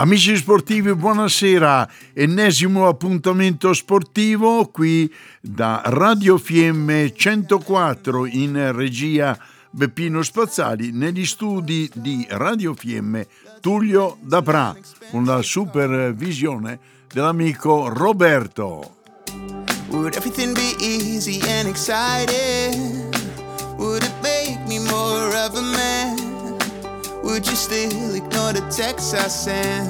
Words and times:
Amici 0.00 0.36
sportivi, 0.36 0.94
buonasera. 0.94 1.88
Ennesimo 2.12 2.86
appuntamento 2.86 3.72
sportivo 3.72 4.68
qui 4.68 5.12
da 5.40 5.82
Radio 5.86 6.38
Fiemme 6.38 7.12
104 7.12 8.26
in 8.26 8.70
regia 8.76 9.36
Beppino 9.70 10.22
Spazzali 10.22 10.92
negli 10.92 11.26
studi 11.26 11.90
di 11.92 12.24
Radio 12.30 12.74
Fiemme 12.74 13.26
Tullio 13.60 14.18
Dapra 14.20 14.72
con 15.10 15.24
la 15.24 15.42
supervisione 15.42 16.78
dell'amico 17.12 17.88
Roberto. 17.88 18.98
Would 19.88 20.14
everything 20.14 20.54
be 20.54 20.76
easy 20.78 21.40
and 21.40 21.66
exciting? 21.66 23.12
Would 23.78 24.04
it 24.04 24.14
make 24.22 24.60
me 24.68 24.78
more 24.78 25.34
of 25.34 25.56
a 25.56 25.60
man? 25.60 26.07
Would 27.28 27.46
you 27.46 27.56
still 27.56 28.14
ignore 28.14 28.54
the 28.54 28.64
texts 28.74 29.12
I 29.12 29.28
sent? 29.28 29.86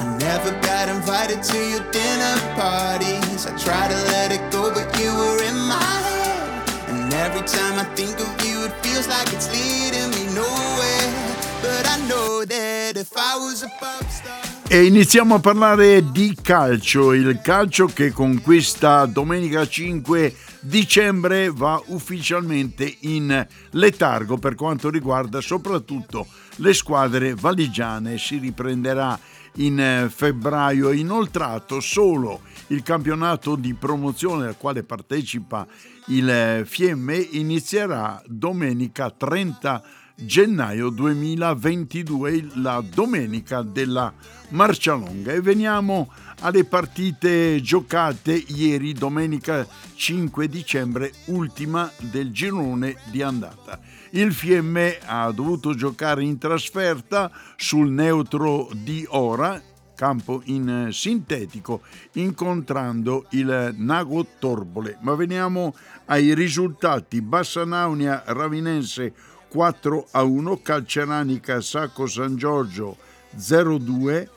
I 0.00 0.16
never 0.18 0.50
got 0.62 0.88
invited 0.88 1.42
to 1.42 1.58
your 1.58 1.84
dinner 1.92 2.36
parties. 2.56 3.46
I 3.46 3.52
try 3.58 3.86
to 3.86 3.98
let 4.16 4.32
it 4.32 4.40
go, 4.50 4.72
but 4.72 4.88
you 4.98 5.12
were 5.12 5.42
in 5.44 5.58
my 5.68 5.76
head. 5.76 6.88
And 6.88 7.12
every 7.12 7.42
time 7.46 7.78
I 7.78 7.84
think 7.94 8.18
of 8.18 8.32
you, 8.42 8.64
it 8.64 8.72
feels 8.80 9.06
like 9.08 9.30
it's 9.34 9.52
leading 9.52 10.08
me 10.16 10.24
nowhere. 10.34 11.12
But 11.60 11.84
I 11.86 11.98
know 12.08 12.46
that 12.46 12.96
if 12.96 13.12
I 13.14 13.36
was 13.36 13.62
a 13.62 13.68
pop 13.78 14.08
star. 14.08 14.40
E 14.72 14.86
iniziamo 14.86 15.34
a 15.34 15.38
parlare 15.40 16.12
di 16.12 16.34
calcio, 16.40 17.12
il 17.12 17.40
calcio 17.42 17.86
che 17.86 18.10
con 18.10 18.40
questa 18.40 19.04
domenica 19.04 19.68
5 19.68 20.34
dicembre 20.60 21.50
va 21.50 21.82
ufficialmente 21.86 22.96
in 23.00 23.46
letargo 23.70 24.36
per 24.36 24.54
quanto 24.54 24.90
riguarda 24.90 25.40
soprattutto 25.40 26.26
le 26.56 26.74
squadre 26.74 27.34
valigiane. 27.34 28.18
Si 28.18 28.38
riprenderà 28.38 29.18
in 29.54 30.08
febbraio 30.14 30.92
inoltrato 30.92 31.80
solo 31.80 32.42
il 32.68 32.82
campionato 32.82 33.56
di 33.56 33.74
promozione 33.74 34.46
al 34.46 34.56
quale 34.56 34.84
partecipa 34.84 35.66
il 36.06 36.62
Fiemme 36.66 37.16
inizierà 37.16 38.22
domenica 38.26 39.10
30 39.10 39.82
gennaio 40.20 40.90
2022, 40.90 42.50
la 42.54 42.82
domenica 42.82 43.62
della 43.62 44.12
Marcialonga. 44.50 45.32
E 45.32 45.40
veniamo 45.40 46.12
alle 46.40 46.64
partite 46.64 47.60
giocate 47.60 48.32
ieri, 48.32 48.92
domenica 48.92 49.66
5 49.94 50.48
dicembre, 50.48 51.12
ultima 51.26 51.90
del 51.98 52.32
girone 52.32 52.96
di 53.10 53.22
andata. 53.22 53.78
Il 54.10 54.32
Fiemme 54.32 54.98
ha 55.04 55.30
dovuto 55.30 55.74
giocare 55.74 56.24
in 56.24 56.38
trasferta 56.38 57.30
sul 57.56 57.90
neutro 57.90 58.68
di 58.74 59.06
Ora, 59.10 59.62
campo 59.94 60.40
in 60.46 60.88
sintetico, 60.90 61.82
incontrando 62.14 63.26
il 63.30 63.74
Nago 63.76 64.26
Torbole. 64.38 64.98
Ma 65.02 65.14
veniamo 65.14 65.74
ai 66.06 66.34
risultati. 66.34 67.20
Bassanaunia 67.20 68.22
Ravinense 68.26 69.12
4 69.50 70.06
a 70.12 70.22
1, 70.22 70.62
Calceranica 70.62 71.60
Sacco 71.60 72.06
San 72.06 72.36
Giorgio 72.36 72.96
0-2, 73.36 74.28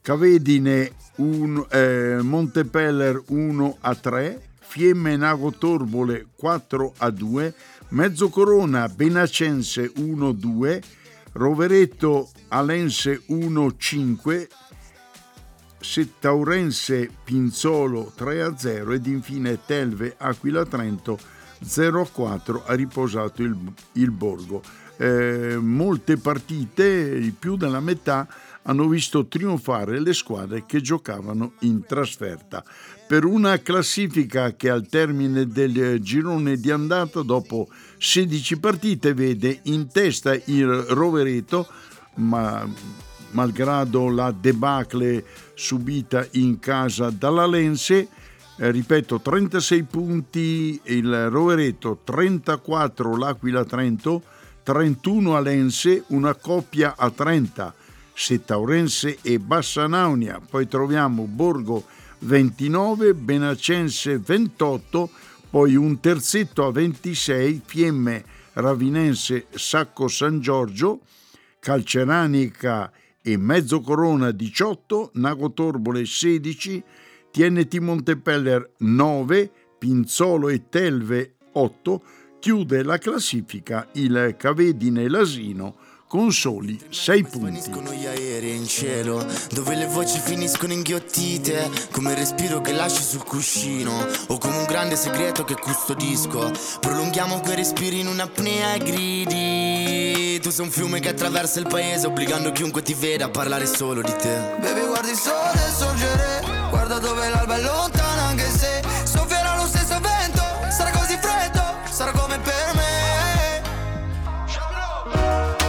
Cavedine 0.00 0.92
1, 1.16 1.68
eh, 1.68 2.18
Montepeller 2.22 3.22
1 3.28 3.76
a 3.80 3.94
3, 3.94 4.40
Fiemme 4.60 5.16
Nago 5.16 5.50
Torbole 5.52 6.26
4 6.36 6.94
a 6.96 7.10
2, 7.10 7.54
Mezzocorona 7.88 8.88
Benacense 8.88 9.92
1 9.94 10.32
2, 10.32 10.82
Rovereto 11.32 12.30
Alense 12.48 13.22
1 13.26 13.74
5, 13.76 14.48
Settaurense 15.80 17.10
Pinzolo 17.22 18.10
3 18.14 18.42
a 18.42 18.56
0 18.56 18.92
ed 18.94 19.06
infine 19.06 19.60
Telve 19.66 20.14
Aquila 20.16 20.64
Trento 20.64 21.18
0-4 21.64 22.62
ha 22.66 22.74
riposato 22.74 23.42
il, 23.42 23.56
il 23.92 24.10
Borgo. 24.10 24.62
Eh, 24.96 25.56
molte 25.58 26.16
partite, 26.16 27.34
più 27.36 27.56
della 27.56 27.80
metà, 27.80 28.28
hanno 28.62 28.88
visto 28.88 29.26
trionfare 29.26 30.00
le 30.00 30.12
squadre 30.12 30.64
che 30.66 30.80
giocavano 30.80 31.54
in 31.60 31.84
trasferta. 31.84 32.64
Per 33.06 33.24
una 33.24 33.58
classifica 33.60 34.54
che 34.54 34.70
al 34.70 34.86
termine 34.86 35.46
del 35.46 36.00
girone 36.00 36.56
di 36.56 36.70
andata, 36.70 37.22
dopo 37.22 37.68
16 37.98 38.58
partite, 38.58 39.12
vede 39.12 39.60
in 39.64 39.88
testa 39.88 40.34
il 40.46 40.66
Rovereto, 40.66 41.68
ma 42.16 42.66
malgrado 43.32 44.08
la 44.08 44.30
debacle 44.32 45.24
subita 45.54 46.26
in 46.32 46.58
casa 46.58 47.10
dalla 47.10 47.46
Lense, 47.46 48.08
eh, 48.56 48.70
ripeto 48.70 49.20
36 49.20 49.82
punti 49.84 50.80
il 50.84 51.28
Rovereto, 51.28 52.00
34 52.04 53.16
l'Aquila 53.16 53.64
Trento, 53.64 54.22
31 54.62 55.36
Alense, 55.36 56.04
una 56.08 56.34
coppia 56.34 56.94
a 56.96 57.10
30 57.10 57.74
Settaurense 58.12 59.18
e 59.22 59.40
Bassanaunia, 59.40 60.40
poi 60.48 60.68
troviamo 60.68 61.24
Borgo 61.24 61.84
29, 62.20 63.12
Benacense 63.14 64.18
28, 64.18 65.10
poi 65.50 65.74
un 65.74 65.98
terzetto 65.98 66.64
a 66.64 66.70
26 66.70 67.62
Fiemme 67.64 68.24
Ravinense 68.54 69.46
Sacco 69.50 70.06
San 70.06 70.40
Giorgio, 70.40 71.00
Calceranica 71.58 72.90
e 73.20 73.36
Mezzo 73.36 73.80
Corona 73.80 74.30
18, 74.30 75.10
Nago 75.14 75.50
Torbole 75.52 76.06
16, 76.06 76.82
TNT 77.34 77.78
Montepeller 77.78 78.74
9, 78.78 79.50
Pinzolo 79.76 80.50
e 80.50 80.68
Telve 80.68 81.34
8, 81.54 82.02
chiude 82.38 82.84
la 82.84 82.96
classifica 82.96 83.88
il 83.94 84.36
Cavedine 84.38 85.08
Lasino 85.08 85.74
con 86.06 86.30
soli 86.30 86.78
6 86.88 87.22
punti. 87.24 87.46
Finiscono 87.46 87.92
gli 87.92 88.06
aerei 88.06 88.54
in 88.54 88.68
cielo, 88.68 89.26
dove 89.52 89.74
le 89.74 89.88
voci 89.88 90.20
finiscono 90.20 90.74
inghiottite, 90.74 91.68
come 91.90 92.12
il 92.12 92.18
respiro 92.18 92.60
che 92.60 92.72
lasci 92.72 93.02
sul 93.02 93.24
cuscino, 93.24 94.06
o 94.28 94.38
come 94.38 94.58
un 94.58 94.64
grande 94.66 94.94
segreto 94.94 95.42
che 95.42 95.56
custodisco. 95.56 96.52
Prolunghiamo 96.78 97.40
quei 97.40 97.56
respiri 97.56 97.98
in 97.98 98.06
un'apnea 98.06 98.74
e 98.74 98.78
gridi. 98.78 100.38
Tu 100.38 100.50
sei 100.50 100.64
un 100.64 100.70
fiume 100.70 101.00
che 101.00 101.08
attraversa 101.08 101.58
il 101.58 101.66
paese, 101.66 102.06
obbligando 102.06 102.52
chiunque 102.52 102.82
ti 102.82 102.94
veda 102.94 103.24
a 103.24 103.30
parlare 103.30 103.66
solo 103.66 104.02
di 104.02 104.14
te. 104.16 104.54
Baby, 104.60 104.86
guardi 104.86 105.10
il 105.10 105.16
sole 105.16 105.72
sorgere 105.76 106.33
Guarda 106.74 106.98
dove 106.98 107.28
l'alba 107.28 107.56
è 107.56 107.62
lontana 107.62 108.22
anche 108.24 108.48
se 108.50 108.82
soffierà 109.04 109.54
lo 109.54 109.64
stesso 109.64 109.96
vento. 110.00 110.42
Sarà 110.70 110.90
così 110.90 111.16
freddo, 111.16 111.62
sarà 111.88 112.10
come 112.10 112.36
per 112.40 112.74
me. 112.74 113.62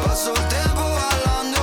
Passo 0.03 0.31
il 0.31 0.47
tempo 0.47 0.81
ballando 0.81 1.59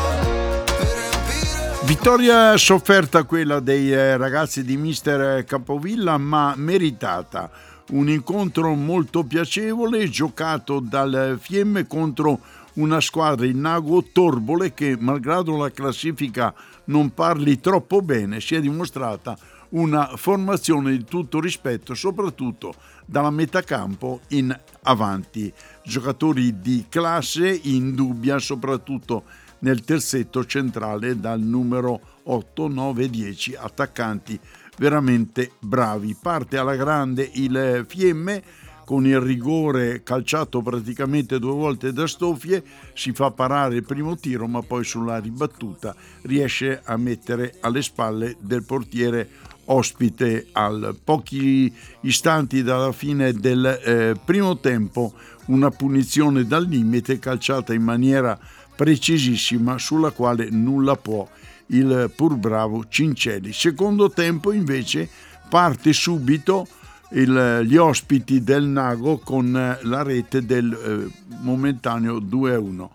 per 0.65 0.97
riempire 0.97 1.81
Vittoria 1.83 2.57
sofferta 2.57 3.25
quella 3.25 3.59
dei 3.59 3.93
eh, 3.93 4.17
ragazzi 4.17 4.63
di 4.63 4.77
Mister 4.77 5.45
Capovilla 5.45 6.17
ma 6.19 6.55
meritata. 6.57 7.51
Un 7.91 8.09
incontro 8.09 8.75
molto 8.75 9.25
piacevole 9.25 10.09
giocato 10.09 10.79
dal 10.79 11.37
Fiemme 11.43 11.89
contro 11.89 12.39
una 12.75 13.01
squadra 13.01 13.47
in 13.47 13.61
Nago 13.61 14.03
Torbole 14.13 14.73
che, 14.73 14.97
malgrado 14.99 15.57
la 15.57 15.71
classifica 15.71 16.55
non 16.85 17.13
parli 17.13 17.61
troppo 17.61 18.03
bene, 18.03 18.41
si 18.41 18.55
è 18.55 18.61
dimostrata 18.61 19.37
una 19.71 20.17
formazione 20.17 20.97
di 20.97 21.05
tutto 21.05 21.41
rispetto, 21.41 21.95
soprattutto 21.95 22.75
dalla 23.07 23.31
metà 23.31 23.63
campo 23.63 24.21
in 24.29 24.57
avanti. 24.83 25.53
Giocatori 25.85 26.61
di 26.61 26.87
classe 26.89 27.49
indubbia, 27.63 28.39
soprattutto 28.39 29.25
nel 29.61 29.83
terzetto 29.83 30.45
centrale 30.45 31.19
dal 31.19 31.41
numero 31.41 32.01
8, 32.25 32.69
9, 32.69 33.09
10 33.09 33.57
attaccanti 33.57 34.39
veramente 34.79 35.53
bravi. 35.61 36.17
Parte 36.21 36.59
alla 36.59 36.77
grande 36.77 37.29
il 37.35 37.85
Fiemme 37.89 38.43
con 38.85 39.07
il 39.07 39.21
rigore 39.21 40.03
calciato 40.03 40.61
praticamente 40.63 41.39
due 41.39 41.53
volte 41.53 41.93
da 41.93 42.07
Stoffie, 42.07 42.63
si 42.95 43.13
fa 43.13 43.31
parare 43.31 43.77
il 43.77 43.85
primo 43.85 44.17
tiro, 44.17 44.47
ma 44.47 44.63
poi 44.63 44.85
sulla 44.85 45.19
ribattuta 45.19 45.95
riesce 46.23 46.81
a 46.85 46.97
mettere 46.97 47.55
alle 47.61 47.83
spalle 47.83 48.37
del 48.41 48.65
portiere 48.65 49.29
ospite 49.67 50.49
al 50.53 50.97
pochi 51.03 51.73
istanti 52.01 52.63
dalla 52.63 52.93
fine 52.93 53.33
del 53.33 53.65
eh, 53.65 54.15
primo 54.25 54.59
tempo 54.59 55.13
una 55.47 55.71
punizione 55.71 56.45
dal 56.47 56.67
limite 56.67 57.19
calciata 57.19 57.73
in 57.73 57.83
maniera 57.83 58.39
precisissima 58.75 59.79
sulla 59.79 60.11
quale 60.11 60.49
nulla 60.51 60.97
può 60.97 61.29
il 61.67 62.11
pur 62.15 62.37
bravo 62.37 62.87
Cincelli. 62.89 63.53
Secondo 63.53 64.11
tempo 64.11 64.53
invece 64.53 65.09
parte 65.49 65.93
subito 65.93 66.67
il, 67.13 67.63
gli 67.65 67.77
ospiti 67.77 68.43
del 68.43 68.65
Nago 68.65 69.19
con 69.19 69.53
la 69.81 70.03
rete 70.03 70.45
del 70.45 70.73
eh, 70.73 71.35
momentaneo 71.41 72.19
2-1 72.19 72.89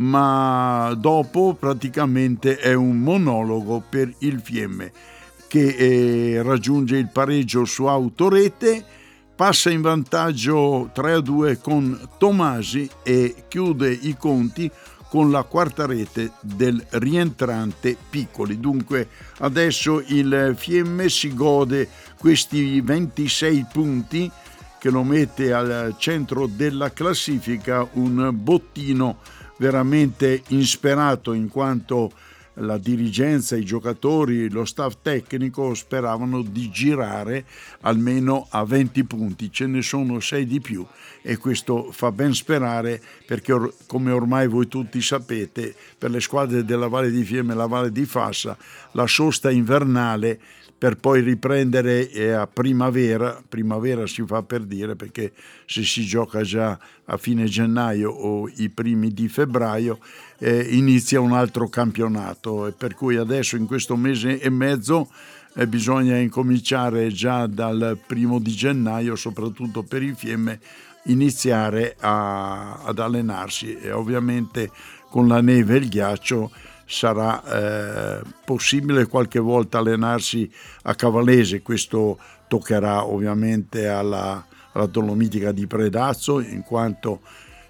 ma 0.00 0.94
dopo 0.96 1.54
praticamente 1.58 2.56
è 2.56 2.72
un 2.72 2.98
monologo 2.98 3.82
per 3.86 4.12
il 4.20 4.40
Fiemme 4.40 4.92
che 5.50 5.66
eh, 5.66 6.42
raggiunge 6.42 6.96
il 6.96 7.08
pareggio 7.08 7.64
su 7.64 7.84
autorete, 7.84 8.84
passa 9.34 9.68
in 9.68 9.80
vantaggio 9.80 10.92
3-2 10.94 11.58
con 11.60 12.08
Tomasi 12.18 12.88
e 13.02 13.46
chiude 13.48 13.90
i 13.90 14.16
conti 14.16 14.70
con 15.08 15.32
la 15.32 15.42
quarta 15.42 15.86
rete 15.86 16.34
del 16.40 16.80
rientrante 16.90 17.96
Piccoli. 18.08 18.60
Dunque 18.60 19.08
adesso 19.38 20.00
il 20.06 20.54
Fiemme 20.56 21.08
si 21.08 21.34
gode 21.34 21.88
questi 22.20 22.82
26 22.82 23.66
punti 23.72 24.30
che 24.78 24.90
lo 24.90 25.02
mette 25.02 25.54
al 25.54 25.94
centro 25.96 26.46
della 26.46 26.92
classifica, 26.92 27.88
un 27.94 28.30
bottino 28.34 29.20
veramente 29.56 30.42
insperato 30.48 31.32
in 31.32 31.48
quanto 31.48 32.12
la 32.54 32.76
dirigenza, 32.76 33.56
i 33.56 33.64
giocatori, 33.64 34.50
lo 34.50 34.66
staff 34.66 34.96
tecnico 35.00 35.72
speravano 35.72 36.42
di 36.42 36.68
girare 36.70 37.46
almeno 37.80 38.46
a 38.50 38.64
20 38.64 39.04
punti, 39.04 39.50
ce 39.50 39.66
ne 39.66 39.80
sono 39.80 40.20
6 40.20 40.46
di 40.46 40.60
più 40.60 40.86
e 41.22 41.38
questo 41.38 41.90
fa 41.90 42.12
ben 42.12 42.34
sperare 42.34 43.00
perché 43.26 43.54
come 43.86 44.10
ormai 44.10 44.46
voi 44.46 44.68
tutti 44.68 45.00
sapete 45.00 45.74
per 45.96 46.10
le 46.10 46.20
squadre 46.20 46.64
della 46.64 46.88
Valle 46.88 47.10
di 47.10 47.24
Fiemme 47.24 47.52
e 47.52 47.56
la 47.56 47.66
Valle 47.66 47.92
di 47.92 48.04
Fassa 48.04 48.56
la 48.92 49.06
sosta 49.06 49.50
invernale 49.50 50.38
per 50.80 50.96
poi 50.96 51.20
riprendere 51.20 52.10
eh, 52.10 52.30
a 52.30 52.46
primavera, 52.46 53.42
primavera 53.46 54.06
si 54.06 54.24
fa 54.24 54.42
per 54.42 54.62
dire 54.62 54.96
perché 54.96 55.34
se 55.66 55.82
si 55.82 56.06
gioca 56.06 56.40
già 56.40 56.78
a 57.04 57.18
fine 57.18 57.44
gennaio 57.44 58.10
o 58.10 58.48
i 58.48 58.70
primi 58.70 59.12
di 59.12 59.28
febbraio 59.28 59.98
eh, 60.38 60.58
inizia 60.70 61.20
un 61.20 61.32
altro 61.32 61.68
campionato. 61.68 62.74
Per 62.78 62.94
cui 62.94 63.16
adesso 63.16 63.56
in 63.56 63.66
questo 63.66 63.94
mese 63.94 64.40
e 64.40 64.48
mezzo 64.48 65.10
eh, 65.54 65.66
bisogna 65.66 66.16
incominciare 66.16 67.08
già 67.08 67.46
dal 67.46 67.98
primo 68.06 68.38
di 68.38 68.52
gennaio, 68.52 69.16
soprattutto 69.16 69.82
per 69.82 70.02
il 70.02 70.14
Fiemme, 70.14 70.60
iniziare 71.04 71.94
a, 72.00 72.84
ad 72.84 72.98
allenarsi. 72.98 73.76
E 73.76 73.92
ovviamente 73.92 74.70
con 75.10 75.28
la 75.28 75.42
neve 75.42 75.74
e 75.74 75.78
il 75.80 75.88
ghiaccio 75.90 76.50
sarà 76.90 78.18
eh, 78.18 78.22
possibile 78.44 79.06
qualche 79.06 79.38
volta 79.38 79.78
allenarsi 79.78 80.50
a 80.82 80.94
Cavallese, 80.96 81.62
questo 81.62 82.18
toccherà 82.48 83.06
ovviamente 83.06 83.86
alla, 83.86 84.44
alla 84.72 84.86
Dolomitica 84.86 85.52
di 85.52 85.68
Predazzo, 85.68 86.40
in 86.40 86.62
quanto 86.62 87.20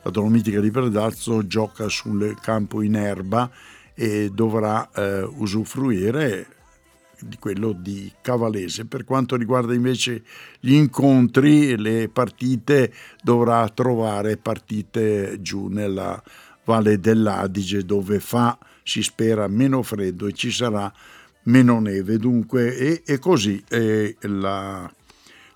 la 0.03 0.11
Dolomitica 0.11 0.59
di 0.61 0.71
Predazzo 0.71 1.47
gioca 1.47 1.89
sul 1.89 2.35
campo 2.41 2.81
in 2.81 2.97
erba 2.97 3.51
e 3.95 4.31
dovrà 4.33 4.89
eh, 4.95 5.21
usufruire 5.21 6.47
di 7.21 7.37
quello 7.39 7.73
di 7.73 8.11
Cavallese. 8.23 8.87
Per 8.87 9.05
quanto 9.05 9.37
riguarda 9.37 9.75
invece 9.75 10.23
gli 10.61 10.73
incontri, 10.73 11.77
le 11.77 12.09
partite, 12.09 12.91
dovrà 13.23 13.69
trovare 13.69 14.39
partite 14.39 15.43
giù 15.43 15.67
nella 15.67 16.23
Valle 16.65 16.99
dell'Adige 16.99 17.85
dove 17.85 18.19
fa 18.19 18.57
si 18.91 19.05
spera 19.05 19.47
meno 19.47 19.85
freddo 19.85 20.27
e 20.27 20.33
ci 20.33 20.51
sarà 20.51 20.93
meno 21.45 21.79
neve. 21.79 22.17
Dunque, 22.17 22.77
e, 22.77 23.03
e 23.07 23.19
così 23.21 23.63
eh, 23.69 24.17
la, 24.23 24.93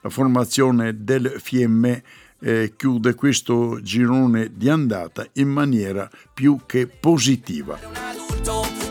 la, 0.00 0.08
formazione 0.08 1.02
del 1.02 1.34
Fiemme 1.42 2.04
eh, 2.38 2.74
chiude 2.76 3.14
questo 3.14 3.80
girone 3.82 4.52
di 4.54 4.68
andata 4.68 5.26
in 5.34 5.48
maniera 5.48 6.08
più 6.32 6.60
che 6.64 6.86
positiva. 6.86 7.76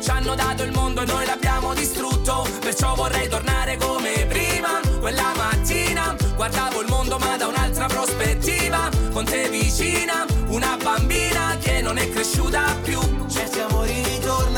Ci 0.01 0.09
hanno 0.09 0.35
dato 0.35 0.63
il 0.63 0.71
mondo 0.73 1.01
e 1.01 1.05
noi 1.05 1.25
l'abbiamo 1.25 1.73
distrutto, 1.73 2.45
perciò 2.59 2.95
vorrei 2.95 3.29
tornare 3.29 3.77
come 3.77 4.25
prima. 4.27 4.81
Quella 4.99 5.31
mattina 5.37 6.13
guardavo 6.35 6.81
il 6.81 6.87
mondo 6.89 7.17
ma 7.17 7.37
da 7.37 7.47
un'altra 7.47 7.85
prospettiva, 7.85 8.89
con 9.13 9.23
te 9.23 9.47
vicina, 9.49 10.25
una 10.47 10.77
bambina 10.83 11.55
che 11.61 11.81
non 11.81 11.97
è 11.97 12.09
cresciuta 12.09 12.75
più. 12.83 12.99
Certi 13.29 13.59
amori 13.59 14.02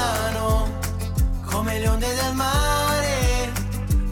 ritornano 0.06 0.70
come 1.46 1.80
le 1.80 1.88
onde 1.88 2.08
del 2.08 2.36
mare. 2.36 3.52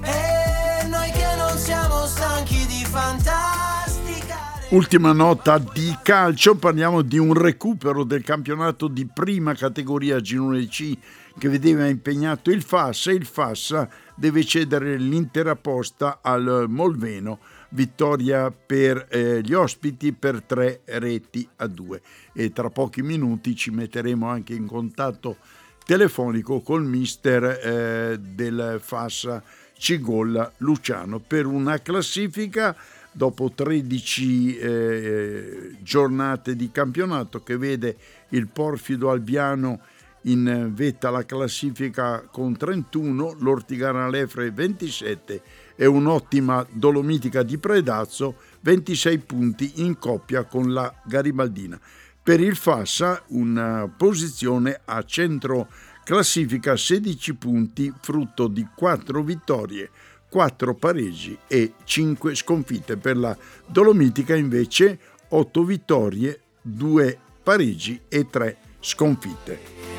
E 0.02 0.88
noi 0.88 1.12
che 1.12 1.36
non 1.38 1.58
siamo 1.58 2.06
stanchi 2.06 2.66
di 2.66 2.84
fantasticare. 2.86 4.68
Ultima 4.70 5.12
nota 5.12 5.60
di 5.60 5.96
calcio, 6.02 6.56
parliamo 6.56 7.02
di 7.02 7.18
un 7.18 7.34
recupero 7.34 8.04
del 8.04 8.24
campionato 8.24 8.88
di 8.88 9.06
prima 9.06 9.54
categoria 9.54 10.20
Girone 10.20 10.66
C 10.68 10.98
che 11.38 11.50
vedeva 11.50 11.88
impegnato 11.88 12.52
il 12.52 12.62
Fassa 12.62 13.12
e 13.12 13.16
il 13.16 13.26
Fassa 13.26 13.90
deve 14.16 14.44
cedere 14.44 14.98
l'intera 14.98 15.56
posta 15.56 16.20
al 16.22 16.66
Molveno 16.68 17.40
vittoria 17.74 18.52
per 18.52 19.08
eh, 19.10 19.42
gli 19.42 19.54
ospiti 19.54 20.14
per 20.14 20.44
tre 20.44 20.82
reti 20.86 21.48
a 21.58 21.68
due 21.68 22.02
e 22.34 22.52
tra 22.52 22.70
pochi 22.70 23.02
minuti 23.02 23.56
ci 23.56 23.72
metteremo 23.72 24.28
anche 24.28 24.54
in 24.54 24.68
contatto 24.68 25.38
telefonico 25.86 26.62
col 26.62 26.86
mister 26.86 27.44
eh, 27.44 28.20
del 28.20 28.80
Fassa 28.82 29.44
Cigolla 29.78 30.52
Luciano 30.58 31.20
per 31.20 31.46
una 31.46 31.82
classifica 31.82 32.76
dopo 33.12 33.52
13 33.54 34.58
eh, 34.58 35.76
giornate 35.82 36.56
di 36.56 36.72
campionato 36.72 37.44
che 37.44 37.58
vede 37.58 37.96
il 38.30 38.48
Porfido 38.48 39.12
Albiano 39.12 39.82
in 40.24 40.72
vetta 40.74 41.10
alla 41.10 41.26
classifica 41.26 42.22
con 42.32 42.56
31, 42.56 43.36
l'Ortigana 43.40 44.08
Lefre 44.08 44.52
27 44.52 45.42
e 45.76 45.86
un'ottima 45.86 46.66
Dolomitica 46.72 47.44
di 47.44 47.58
Predazzo 47.58 48.36
26 48.62 49.18
punti 49.20 49.72
in 49.76 49.98
coppia 49.98 50.44
con 50.44 50.72
la 50.72 50.94
Garibaldina. 51.04 51.80
Per 52.24 52.40
il 52.40 52.56
Fassa 52.56 53.22
una 53.28 53.94
posizione 53.98 54.80
a 54.86 55.04
centro 55.04 55.68
classifica 56.06 56.78
16 56.78 57.34
punti 57.34 57.94
frutto 58.00 58.48
di 58.48 58.66
4 58.74 59.22
vittorie, 59.22 59.90
4 60.30 60.74
pareggi 60.74 61.38
e 61.48 61.74
5 61.84 62.34
sconfitte. 62.34 62.96
Per 62.96 63.18
la 63.18 63.38
Dolomitica 63.66 64.38
invece 64.38 64.98
8 65.28 65.64
vittorie, 65.66 66.40
2 66.62 67.20
pareggi 67.44 68.00
e 68.08 68.30
3 68.30 68.58
sconfitte. 68.80 69.93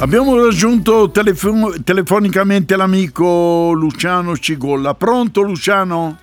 Abbiamo 0.00 0.40
raggiunto 0.40 1.10
telefon- 1.10 1.82
telefonicamente 1.82 2.76
l'amico 2.76 3.72
Luciano 3.72 4.36
Cigolla. 4.36 4.94
Pronto 4.94 5.40
Luciano? 5.40 6.16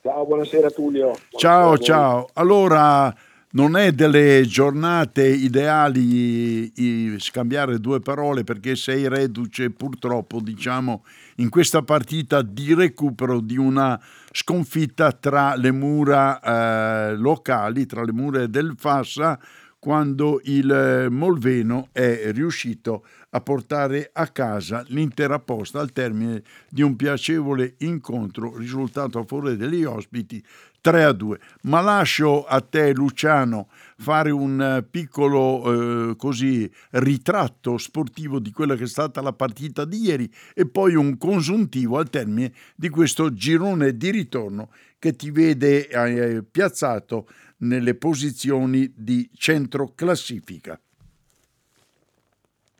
Ciao, 0.00 0.24
buonasera 0.24 0.70
Tullio. 0.70 1.10
Buonasera 1.10 1.36
ciao, 1.36 1.76
ciao. 1.78 2.28
Allora, 2.32 3.14
non 3.50 3.76
è 3.76 3.92
delle 3.92 4.44
giornate 4.46 5.28
ideali 5.28 6.72
scambiare 7.18 7.80
due 7.80 8.00
parole 8.00 8.44
perché 8.44 8.76
sei 8.76 9.08
reduce 9.08 9.70
purtroppo 9.70 10.40
diciamo 10.40 11.04
in 11.36 11.50
questa 11.50 11.82
partita 11.82 12.40
di 12.40 12.72
recupero 12.72 13.40
di 13.40 13.58
una 13.58 14.00
sconfitta 14.32 15.12
tra 15.12 15.54
le 15.54 15.70
mura 15.70 16.40
eh, 16.40 17.14
locali, 17.16 17.84
tra 17.84 18.02
le 18.04 18.12
mura 18.12 18.46
del 18.46 18.72
Fassa 18.74 19.38
quando 19.86 20.40
il 20.42 21.06
Molveno 21.10 21.90
è 21.92 22.32
riuscito 22.32 23.06
a 23.30 23.40
portare 23.40 24.10
a 24.12 24.26
casa 24.26 24.84
l'intera 24.88 25.38
posta 25.38 25.78
al 25.78 25.92
termine 25.92 26.42
di 26.68 26.82
un 26.82 26.96
piacevole 26.96 27.76
incontro 27.78 28.56
risultato 28.56 29.20
a 29.20 29.24
favore 29.24 29.56
degli 29.56 29.84
ospiti 29.84 30.42
3 30.80 31.04
a 31.04 31.12
2. 31.12 31.38
Ma 31.62 31.80
lascio 31.82 32.44
a 32.44 32.60
te, 32.60 32.92
Luciano, 32.94 33.68
fare 33.96 34.30
un 34.30 34.60
eh, 34.60 34.82
piccolo 34.82 36.10
eh, 36.10 36.16
così 36.16 36.68
ritratto 36.90 37.78
sportivo 37.78 38.40
di 38.40 38.50
quella 38.50 38.74
che 38.74 38.84
è 38.84 38.88
stata 38.88 39.20
la 39.20 39.32
partita 39.32 39.84
di 39.84 40.00
ieri 40.00 40.28
e 40.52 40.66
poi 40.66 40.96
un 40.96 41.16
consuntivo 41.16 41.98
al 41.98 42.10
termine 42.10 42.52
di 42.74 42.88
questo 42.88 43.32
girone 43.32 43.96
di 43.96 44.10
ritorno 44.10 44.68
che 44.98 45.14
ti 45.14 45.30
vede 45.30 45.88
eh, 45.88 46.42
piazzato 46.42 47.28
nelle 47.58 47.94
posizioni 47.94 48.92
di 48.94 49.28
centro 49.34 49.92
classifica. 49.94 50.78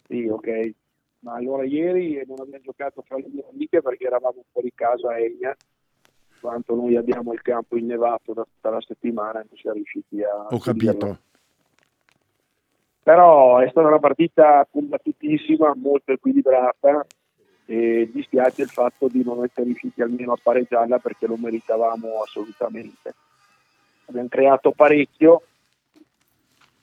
Sì, 0.07 0.27
ok. 0.27 0.73
Ma 1.21 1.35
allora 1.35 1.65
ieri 1.65 2.23
non 2.27 2.41
abbiamo 2.41 2.63
giocato 2.63 3.03
fra 3.03 3.17
le 3.17 3.27
mie 3.29 3.45
amiche 3.51 3.83
perché 3.83 4.07
eravamo 4.07 4.45
fuori 4.53 4.73
casa 4.75 5.09
a 5.09 5.19
Egna 5.19 5.57
quanto 6.41 6.77
noi 6.77 6.97
abbiamo 6.97 7.33
il 7.33 7.43
campo 7.43 7.77
innevato 7.77 8.33
da 8.33 8.45
tutta 8.45 8.71
la 8.71 8.81
settimana 8.81 9.41
non 9.41 9.59
siamo 9.59 9.77
riusciti 9.77 10.23
a... 10.23 10.47
Ho 10.49 10.59
capito. 10.59 11.19
Però 13.03 13.59
è 13.59 13.69
stata 13.69 13.89
una 13.89 13.99
partita 13.99 14.67
combattutissima, 14.71 15.75
molto 15.75 16.13
equilibrata 16.13 17.05
e 17.65 18.09
dispiace 18.13 18.63
il 18.63 18.69
fatto 18.69 19.09
di 19.09 19.25
non 19.25 19.43
essere 19.43 19.67
riusciti 19.67 20.03
almeno 20.03 20.33
a 20.33 20.39
pareggiarla 20.41 20.99
perché 20.99 21.27
lo 21.27 21.37
meritavamo 21.37 22.23
assolutamente. 22.23 23.15
Abbiamo 24.07 24.29
creato 24.29 24.73
parecchio, 24.73 25.43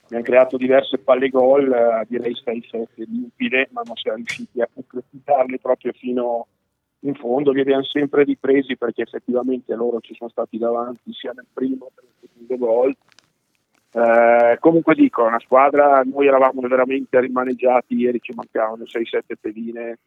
abbiamo 0.06 0.24
creato 0.24 0.58
diverse 0.58 0.98
palle 0.98 1.30
gol, 1.30 1.72
eh, 1.72 2.06
direi 2.08 2.34
6-7 2.34 2.86
limpide, 2.96 3.70
ma 3.72 3.82
non 3.86 3.96
siamo 3.96 4.18
riusciti 4.18 4.62
a 4.62 4.70
concretizzarle 4.72 5.60
proprio 5.60 5.92
fino 5.94 6.48
in 7.04 7.16
fondo 7.16 7.52
li 7.52 7.62
abbiamo 7.62 7.84
sempre 7.84 8.24
ripresi 8.24 8.78
perché 8.78 9.02
effettivamente 9.02 9.76
loro 9.76 10.00
ci 10.00 10.16
sono 10.16 10.30
stati 10.30 10.58
davanti 10.58 11.12
sia 11.14 11.32
nel 11.34 11.46
primo 11.52 11.92
che 11.96 12.02
nel 12.06 12.30
secondo 12.48 12.66
gol. 12.66 12.96
Eh, 13.96 14.58
comunque 14.60 14.96
dico, 14.96 15.24
una 15.24 15.40
squadra, 15.40 16.02
noi 16.04 16.28
eravamo 16.28 16.62
veramente 16.62 17.20
rimaneggiati, 17.20 17.96
ieri 17.96 18.20
ci 18.22 18.34
mancavano 18.34 18.86
6-7 18.86 19.36
pedine 19.40 20.00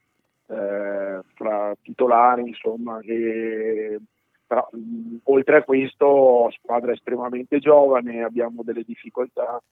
eh, 0.47 1.21
fra 1.35 1.75
titolari, 1.83 2.49
insomma, 2.49 2.99
e, 3.01 3.99
però 4.47 4.69
mh, 4.71 5.17
oltre 5.25 5.57
a 5.59 5.63
questo 5.63 6.51
squadra 6.53 6.93
estremamente 6.93 7.59
giovane, 7.59 8.23
abbiamo 8.23 8.63
delle 8.63 8.85
difficoltà 8.85 9.63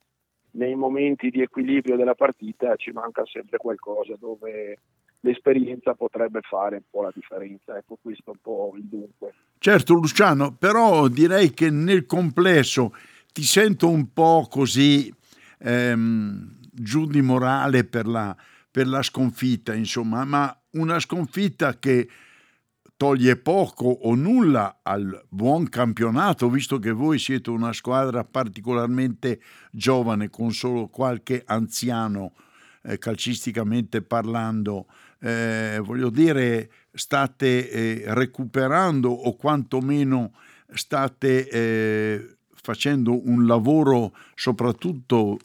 nei 0.52 0.74
momenti 0.74 1.30
di 1.30 1.40
equilibrio 1.40 1.96
della 1.96 2.14
partita, 2.14 2.76
ci 2.76 2.90
manca 2.92 3.24
sempre 3.26 3.58
qualcosa 3.58 4.14
dove 4.18 4.78
l'esperienza 5.20 5.94
potrebbe 5.94 6.40
fare 6.42 6.76
un 6.76 6.82
po' 6.90 7.02
la 7.02 7.12
differenza. 7.14 7.76
Ecco, 7.76 7.98
questo 8.00 8.32
un 8.32 8.38
po' 8.40 8.72
il 8.76 8.84
dunque. 8.84 9.34
Certo, 9.58 9.94
Luciano, 9.94 10.54
però 10.54 11.08
direi 11.08 11.52
che 11.52 11.70
nel 11.70 12.06
complesso 12.06 12.94
ti 13.32 13.42
sento 13.42 13.88
un 13.88 14.12
po' 14.12 14.46
così 14.48 15.12
ehm, 15.58 16.58
giù 16.70 17.06
di 17.06 17.22
morale 17.22 17.84
per 17.84 18.06
la, 18.06 18.36
per 18.70 18.86
la 18.86 19.02
sconfitta, 19.02 19.74
insomma, 19.74 20.24
ma 20.24 20.56
una 20.72 21.00
sconfitta 21.00 21.78
che 21.78 22.06
toglie 22.96 23.36
poco 23.36 23.86
o 23.86 24.14
nulla 24.14 24.78
al 24.82 25.24
buon 25.28 25.68
campionato, 25.68 26.48
visto 26.48 26.78
che 26.78 26.92
voi 26.92 27.18
siete 27.18 27.50
una 27.50 27.72
squadra 27.72 28.24
particolarmente 28.24 29.40
giovane, 29.70 30.30
con 30.30 30.52
solo 30.52 30.86
qualche 30.88 31.42
anziano 31.44 32.32
eh, 32.82 32.98
calcisticamente 32.98 34.02
parlando. 34.02 34.86
Eh, 35.20 35.80
voglio 35.82 36.10
dire, 36.10 36.70
state 36.92 37.70
eh, 37.70 38.04
recuperando 38.14 39.10
o 39.10 39.34
quantomeno 39.36 40.32
state 40.72 41.48
eh, 41.48 42.36
facendo 42.52 43.28
un 43.28 43.46
lavoro 43.46 44.14
soprattutto 44.34 45.38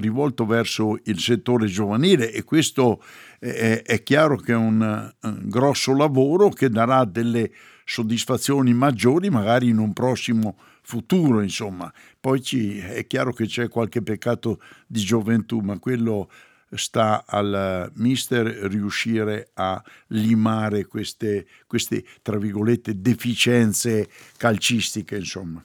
rivolto 0.00 0.44
verso 0.46 0.98
il 1.04 1.18
settore 1.18 1.66
giovanile 1.66 2.32
e 2.32 2.42
questo 2.42 3.02
è, 3.44 3.82
è 3.82 4.02
chiaro 4.02 4.36
che 4.36 4.52
è 4.52 4.56
un, 4.56 4.80
un, 5.20 5.42
grosso 5.44 5.94
lavoro 5.94 6.48
che 6.48 6.70
darà 6.70 7.04
delle 7.04 7.50
soddisfazioni 7.84 8.72
maggiori 8.72 9.28
magari 9.28 9.68
in 9.68 9.76
un 9.76 9.92
prossimo 9.92 10.56
futuro 10.80 11.42
insomma 11.42 11.92
poi 12.18 12.40
ci, 12.40 12.78
è 12.78 13.06
chiaro 13.06 13.32
che 13.32 13.44
c'è 13.44 13.68
qualche 13.68 14.02
peccato 14.02 14.60
di 14.86 15.00
gioventù 15.00 15.58
ma 15.60 15.78
quello 15.78 16.30
sta 16.70 17.24
al 17.26 17.92
mister 17.96 18.46
riuscire 18.46 19.50
a 19.54 19.80
limare 20.08 20.86
queste, 20.86 21.46
queste 21.66 22.02
tra 22.20 22.36
virgolette, 22.36 23.00
deficienze 23.00 24.08
calcistiche, 24.36 25.14
insomma. 25.16 25.64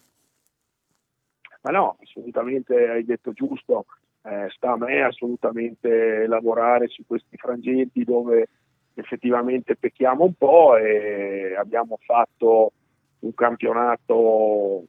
Ma 1.61 1.71
no, 1.71 1.97
assolutamente 2.03 2.75
hai 2.75 3.03
detto 3.05 3.31
giusto, 3.31 3.85
eh, 4.23 4.47
sta 4.49 4.71
a 4.71 4.77
me 4.77 5.01
assolutamente 5.01 6.27
lavorare 6.27 6.87
su 6.87 7.03
questi 7.05 7.37
frangenti 7.37 8.03
dove 8.03 8.47
effettivamente 8.93 9.75
pecchiamo 9.75 10.25
un 10.25 10.33
po' 10.33 10.75
e 10.75 11.55
abbiamo 11.57 11.97
fatto 12.01 12.73
un 13.19 13.33
campionato 13.33 14.83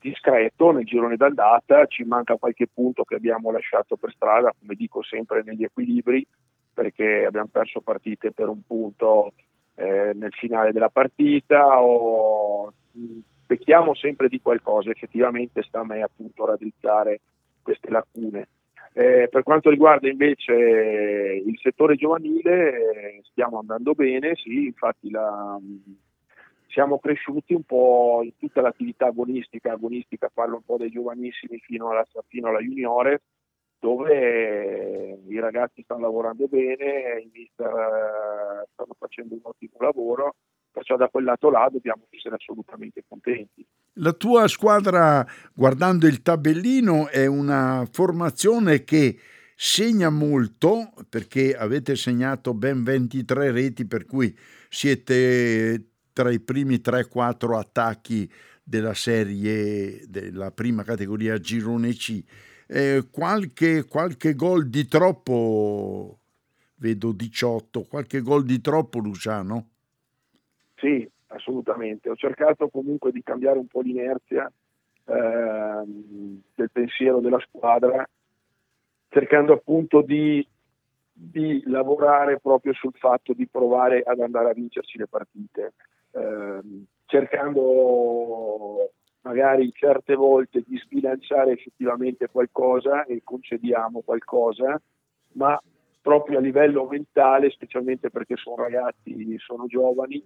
discreto 0.00 0.70
nel 0.70 0.84
girone 0.84 1.16
d'andata, 1.16 1.86
ci 1.86 2.04
manca 2.04 2.36
qualche 2.36 2.66
punto 2.72 3.04
che 3.04 3.14
abbiamo 3.14 3.50
lasciato 3.50 3.96
per 3.96 4.12
strada, 4.12 4.54
come 4.58 4.74
dico 4.74 5.02
sempre 5.02 5.42
negli 5.42 5.64
equilibri, 5.64 6.26
perché 6.74 7.24
abbiamo 7.24 7.48
perso 7.50 7.80
partite 7.80 8.32
per 8.32 8.48
un 8.48 8.60
punto 8.66 9.32
eh, 9.76 10.12
nel 10.14 10.32
finale 10.32 10.72
della 10.72 10.90
partita. 10.90 11.80
O 11.80 12.72
pecchiamo 13.46 13.94
sempre 13.94 14.28
di 14.28 14.40
qualcosa, 14.42 14.90
effettivamente 14.90 15.62
sta 15.62 15.80
a 15.80 15.84
me 15.84 16.02
appunto 16.02 16.44
raddrizzare 16.44 17.20
queste 17.64 17.90
lacune. 17.90 18.48
Eh, 18.92 19.26
per 19.28 19.42
quanto 19.42 19.70
riguarda 19.70 20.08
invece 20.08 20.52
il 20.52 21.58
settore 21.60 21.96
giovanile, 21.96 23.16
eh, 23.16 23.20
stiamo 23.24 23.58
andando 23.58 23.92
bene, 23.92 24.36
sì, 24.36 24.66
infatti 24.66 25.10
la, 25.10 25.58
siamo 26.68 26.98
cresciuti 26.98 27.54
un 27.54 27.64
po' 27.64 28.20
in 28.22 28.36
tutta 28.36 28.60
l'attività 28.60 29.06
agonistica, 29.06 29.72
agonistica 29.72 30.30
parlo 30.32 30.56
un 30.56 30.64
po' 30.64 30.76
dei 30.76 30.90
giovanissimi 30.90 31.58
fino 31.58 31.90
alla, 31.90 32.04
fino 32.28 32.48
alla 32.48 32.60
juniore, 32.60 33.22
dove 33.78 35.20
i 35.26 35.38
ragazzi 35.38 35.82
stanno 35.82 36.02
lavorando 36.02 36.46
bene, 36.46 37.20
i 37.20 37.30
mister 37.32 37.66
eh, 37.66 38.68
stanno 38.72 38.94
facendo 38.98 39.34
un 39.34 39.40
ottimo 39.42 39.76
lavoro, 39.78 40.34
perciò 40.74 40.96
da 40.96 41.06
quel 41.06 41.22
lato 41.22 41.50
là 41.50 41.68
dobbiamo 41.70 42.02
essere 42.10 42.34
assolutamente 42.34 43.04
contenti. 43.08 43.64
La 43.98 44.12
tua 44.12 44.48
squadra, 44.48 45.24
guardando 45.54 46.08
il 46.08 46.20
tabellino, 46.20 47.08
è 47.08 47.26
una 47.26 47.86
formazione 47.92 48.82
che 48.82 49.16
segna 49.54 50.10
molto 50.10 50.92
perché 51.08 51.56
avete 51.56 51.94
segnato 51.94 52.54
ben 52.54 52.82
23 52.82 53.52
reti 53.52 53.86
per 53.86 54.04
cui 54.04 54.36
siete 54.68 55.90
tra 56.12 56.30
i 56.32 56.40
primi 56.40 56.80
3-4 56.84 57.56
attacchi 57.56 58.30
della 58.64 58.94
serie 58.94 60.02
della 60.08 60.50
prima 60.50 60.82
categoria 60.82 61.38
Girone 61.38 61.92
C. 61.92 62.20
Eh, 62.66 63.06
qualche, 63.12 63.84
qualche 63.84 64.34
gol 64.34 64.68
di 64.68 64.88
troppo, 64.88 66.18
vedo 66.76 67.12
18, 67.12 67.82
qualche 67.82 68.22
gol 68.22 68.44
di 68.44 68.60
troppo 68.60 68.98
Luciano? 68.98 69.68
Sì, 70.84 71.10
assolutamente. 71.28 72.10
Ho 72.10 72.14
cercato 72.14 72.68
comunque 72.68 73.10
di 73.10 73.22
cambiare 73.22 73.58
un 73.58 73.66
po' 73.66 73.80
l'inerzia 73.80 74.52
eh, 75.06 75.82
del 76.54 76.70
pensiero 76.70 77.20
della 77.20 77.40
squadra, 77.40 78.06
cercando 79.08 79.54
appunto 79.54 80.02
di, 80.02 80.46
di 81.10 81.62
lavorare 81.68 82.38
proprio 82.38 82.74
sul 82.74 82.92
fatto 82.98 83.32
di 83.32 83.46
provare 83.46 84.02
ad 84.02 84.20
andare 84.20 84.50
a 84.50 84.52
vincersi 84.52 84.98
le 84.98 85.06
partite 85.06 85.72
ehm, 86.10 86.84
cercando 87.06 88.90
magari 89.22 89.72
certe 89.72 90.14
volte 90.14 90.62
di 90.66 90.76
sbilanciare 90.76 91.52
effettivamente 91.52 92.28
qualcosa 92.30 93.06
e 93.06 93.22
concediamo 93.24 94.02
qualcosa, 94.02 94.78
ma 95.32 95.58
proprio 96.02 96.36
a 96.36 96.40
livello 96.42 96.86
mentale, 96.86 97.48
specialmente 97.48 98.10
perché 98.10 98.36
sono 98.36 98.56
ragazzi, 98.56 99.34
sono 99.38 99.64
giovani, 99.66 100.22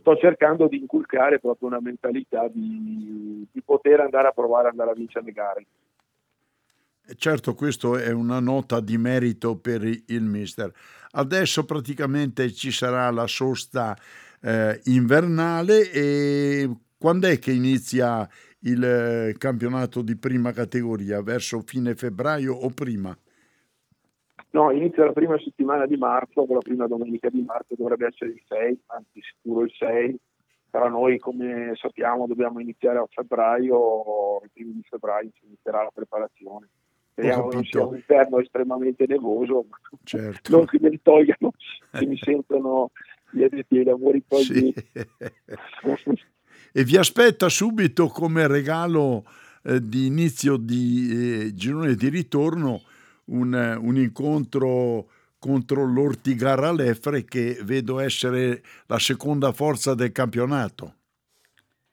sto 0.00 0.16
cercando 0.16 0.66
di 0.66 0.78
inculcare 0.78 1.38
proprio 1.38 1.68
una 1.68 1.80
mentalità 1.80 2.48
di, 2.48 3.46
di 3.50 3.62
poter 3.62 4.00
andare 4.00 4.28
a 4.28 4.32
provare 4.32 4.68
andare 4.68 4.90
a 4.90 4.94
vincere 4.94 5.24
le 5.24 5.32
gare. 5.32 5.66
certo 7.16 7.54
questo 7.54 7.96
è 7.96 8.10
una 8.10 8.40
nota 8.40 8.80
di 8.80 8.98
merito 8.98 9.56
per 9.56 9.84
il 9.84 10.22
mister. 10.22 10.72
Adesso 11.12 11.64
praticamente 11.64 12.52
ci 12.52 12.70
sarà 12.70 13.10
la 13.10 13.26
sosta 13.26 13.96
eh, 14.40 14.80
invernale 14.84 15.90
e 15.90 16.70
quando 16.96 17.26
è 17.26 17.38
che 17.38 17.52
inizia 17.52 18.28
il 18.60 18.84
eh, 18.84 19.34
campionato 19.38 20.02
di 20.02 20.16
prima 20.16 20.52
categoria? 20.52 21.22
Verso 21.22 21.62
fine 21.64 21.94
febbraio 21.94 22.54
o 22.54 22.70
prima? 22.70 23.16
No, 24.52 24.72
inizia 24.72 25.04
la 25.04 25.12
prima 25.12 25.38
settimana 25.38 25.86
di 25.86 25.96
marzo, 25.96 26.44
con 26.44 26.56
la 26.56 26.62
prima 26.62 26.86
domenica 26.88 27.28
di 27.30 27.42
marzo 27.42 27.74
dovrebbe 27.76 28.06
essere 28.06 28.30
il 28.30 28.42
6, 28.48 28.80
anzi 28.86 29.20
sicuro 29.22 29.64
il 29.64 29.72
6, 29.76 30.18
però 30.70 30.88
noi 30.88 31.18
come 31.18 31.72
sappiamo 31.76 32.26
dobbiamo 32.26 32.58
iniziare 32.58 32.98
a 32.98 33.06
febbraio, 33.08 34.40
il 34.42 34.50
primo 34.52 34.72
di 34.72 34.82
febbraio 34.88 35.30
si 35.38 35.46
inizierà 35.46 35.84
la 35.84 35.92
preparazione. 35.94 36.68
Speriamo 37.12 37.48
che 37.48 37.54
non 37.54 37.64
sia 37.64 37.84
un 37.84 37.94
inverno 37.94 38.40
estremamente 38.40 39.04
nevoso, 39.06 39.66
certo. 40.04 40.56
non 40.56 40.66
che 40.66 40.78
me 40.80 40.88
li 40.88 41.00
togliano, 41.00 41.52
se 41.92 42.06
mi 42.06 42.16
sentono 42.16 42.90
gli 43.30 43.44
addetti 43.44 43.78
ai 43.78 43.84
lavori 43.84 44.22
poi 44.26 44.42
sì. 44.42 44.74
e 46.72 46.84
vi 46.84 46.96
aspetta 46.96 47.48
subito 47.48 48.08
come 48.08 48.48
regalo 48.48 49.24
eh, 49.62 49.80
di 49.80 50.06
inizio 50.06 50.56
di 50.56 51.46
eh, 51.46 51.54
girone 51.54 51.94
di 51.94 52.08
ritorno 52.08 52.80
un, 53.30 53.78
un 53.80 53.96
incontro 53.96 55.06
contro 55.38 55.84
l'Ortigara 55.84 56.70
Lefre 56.70 57.24
che 57.24 57.58
vedo 57.64 57.98
essere 57.98 58.62
la 58.86 58.98
seconda 58.98 59.52
forza 59.52 59.94
del 59.94 60.12
campionato. 60.12 60.94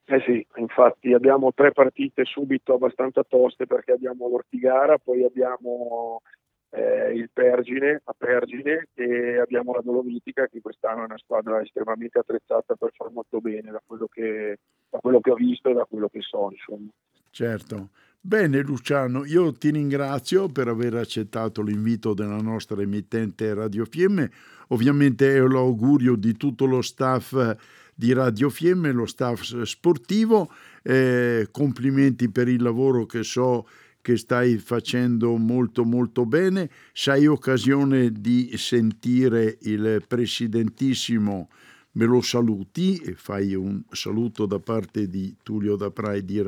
Eh 0.10 0.22
sì, 0.26 0.46
infatti 0.56 1.14
abbiamo 1.14 1.52
tre 1.54 1.72
partite 1.72 2.24
subito 2.24 2.74
abbastanza 2.74 3.24
toste 3.24 3.66
perché 3.66 3.94
abbiamo 3.94 4.30
l'Ortigara, 4.30 4.98
poi 4.98 5.24
abbiamo 5.24 6.22
eh, 6.70 7.14
il 7.14 7.30
Pergine 7.32 8.02
a 8.04 8.14
Pergine 8.18 8.88
e 8.94 9.40
abbiamo 9.40 9.74
la 9.74 9.82
Dolomitica 9.82 10.48
che 10.48 10.62
quest'anno 10.62 11.02
è 11.02 11.06
una 11.06 11.18
squadra 11.18 11.62
estremamente 11.62 12.20
attrezzata 12.20 12.76
per 12.76 12.92
far 12.94 13.12
molto 13.12 13.40
bene 13.40 13.72
da 13.72 13.82
quello 13.86 14.08
che, 14.08 14.60
da 14.90 15.00
quello 15.00 15.20
che 15.20 15.32
ho 15.32 15.36
visto 15.36 15.70
e 15.70 15.74
da 15.74 15.86
quello 15.86 16.08
che 16.08 16.22
so. 16.22 16.50
Insomma. 16.52 16.90
Certo. 17.38 17.92
Bene 18.20 18.64
Luciano, 18.64 19.24
io 19.24 19.54
ti 19.54 19.70
ringrazio 19.70 20.48
per 20.48 20.70
aver 20.70 20.96
accettato 20.96 21.62
l'invito 21.62 22.16
della 22.16 22.42
nostra 22.42 22.82
emittente 22.82 23.54
Radio 23.54 23.86
Fiemme. 23.86 24.32
Ovviamente 24.70 25.36
è 25.36 25.40
l'augurio 25.42 26.16
di 26.16 26.36
tutto 26.36 26.66
lo 26.66 26.82
staff 26.82 27.56
di 27.94 28.12
Radio 28.12 28.50
Fiemme, 28.50 28.92
lo 28.92 29.06
staff 29.06 29.62
sportivo. 29.62 30.52
Eh, 30.82 31.50
complimenti 31.52 32.28
per 32.32 32.48
il 32.48 32.64
lavoro 32.64 33.06
che 33.06 33.22
so 33.22 33.68
che 34.02 34.18
stai 34.18 34.58
facendo 34.58 35.38
molto 35.38 35.84
molto 35.84 36.26
bene. 36.26 36.72
Se 36.92 37.12
hai 37.12 37.28
occasione 37.28 38.12
di 38.14 38.52
sentire 38.56 39.60
il 39.62 40.04
presidentissimo 40.08 41.50
me 41.98 42.06
lo 42.06 42.22
saluti 42.22 42.98
e 42.98 43.14
fai 43.14 43.56
un 43.56 43.82
saluto 43.90 44.46
da 44.46 44.60
parte 44.60 45.08
di 45.08 45.36
Tullio 45.44 45.76
da 45.76 45.90
Prai 45.90 46.24
di 46.24 46.44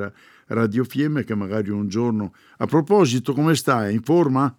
Radio 0.47 0.83
Fiemme 0.83 1.23
che 1.23 1.35
magari 1.35 1.69
un 1.71 1.87
giorno... 1.87 2.33
A 2.57 2.65
proposito, 2.67 3.33
come 3.33 3.55
stai? 3.55 3.95
In 3.95 4.01
forma? 4.01 4.55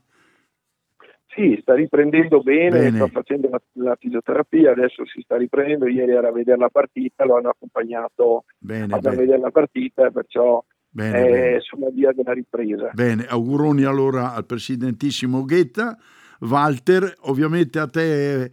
Sì, 1.29 1.57
sta 1.63 1.75
riprendendo 1.75 2.41
bene, 2.41 2.71
bene. 2.71 2.97
sta 2.97 3.07
facendo 3.07 3.49
la, 3.49 3.63
la, 3.75 3.97
fisioterapia, 3.97 4.73
adesso 4.73 5.07
si 5.07 5.21
sta 5.23 5.37
riprendendo, 5.37 5.87
ieri 5.87 6.11
era 6.11 6.29
a 6.29 6.33
vedere 6.33 6.59
la 6.59 6.69
partita, 6.69 7.25
lo 7.25 7.37
hanno 7.37 7.51
accompagnato 7.51 8.45
bene, 8.59 8.93
a 8.93 8.99
vedere 8.99 9.39
la 9.39 9.51
partita, 9.53 10.11
perciò 10.11 10.63
bene, 10.89 11.19
è 11.19 11.31
bene. 11.31 11.61
sulla 11.61 11.91
via 11.91 12.11
della 12.13 12.33
ripresa. 12.33 12.91
Bene, 12.93 13.27
auguroni 13.27 13.85
allora 13.85 14.35
al 14.35 14.45
presidentissimo 14.45 15.45
Ghetta. 15.45 15.97
Walter, 16.41 17.17
ovviamente 17.21 17.79
a 17.79 17.87
te 17.87 18.51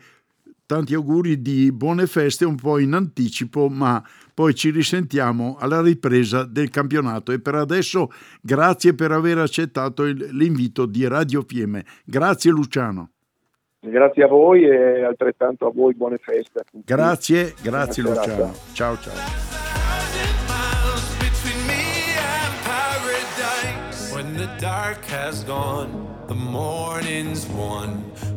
tanti 0.67 0.93
auguri 0.93 1.41
di 1.41 1.71
buone 1.71 2.06
feste 2.06 2.45
un 2.45 2.56
po' 2.56 2.77
in 2.77 2.93
anticipo, 2.93 3.69
ma 3.69 4.03
poi 4.34 4.53
ci 4.53 4.69
risentiamo 4.69 5.56
alla 5.60 5.82
ripresa 5.82 6.43
del 6.43 6.69
campionato 6.69 7.32
e 7.32 7.39
per 7.39 7.56
adesso 7.56 8.12
grazie 8.41 8.93
per 8.93 9.12
aver 9.12 9.39
accettato 9.39 10.03
il, 10.03 10.30
l'invito 10.34 10.86
di 10.86 11.08
Radio 11.08 11.43
Fiemme. 11.47 11.84
Grazie 12.06 12.51
Luciano. 12.51 13.12
Grazie 13.80 14.23
a 14.23 14.27
voi 14.27 14.65
e 14.65 15.03
altrettanto 15.03 15.65
a 15.65 15.71
voi 15.71 15.95
buone 15.95 16.17
feste. 16.17 16.63
Grazie, 16.84 17.53
grazie 17.63 18.03
Luciano. 18.03 18.53
Ciao 18.73 18.97
ciao. 18.99 19.45
dark 24.60 25.03
has 25.06 25.43
gone, 25.43 26.08
the 26.27 26.34
morning's 26.34 27.45
won. 27.49 28.37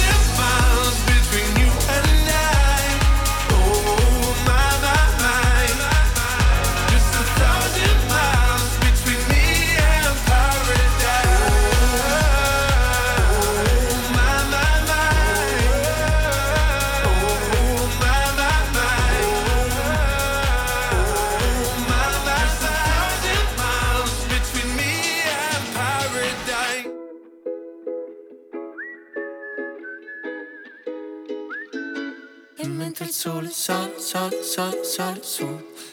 sole 33.21 33.51
sale, 33.51 33.99
sale, 33.99 34.41
sale, 34.41 34.83
sale 34.83 35.19
su. 35.21 35.45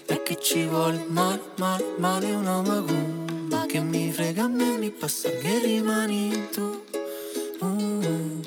E 0.06 0.22
che 0.22 0.36
ci 0.40 0.64
vuole 0.64 1.04
male, 1.08 1.42
male, 1.58 1.84
male 1.98 2.32
una 2.32 2.62
macumba 2.62 3.66
Che 3.66 3.80
mi 3.80 4.10
frega 4.10 4.44
a 4.44 4.48
me, 4.48 4.78
mi 4.78 4.90
passa 4.90 5.28
che 5.28 5.58
rimani 5.58 6.48
tu. 6.50 6.84
Uh, 7.60 8.40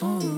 uh, 0.00 0.06
uh. 0.06 0.37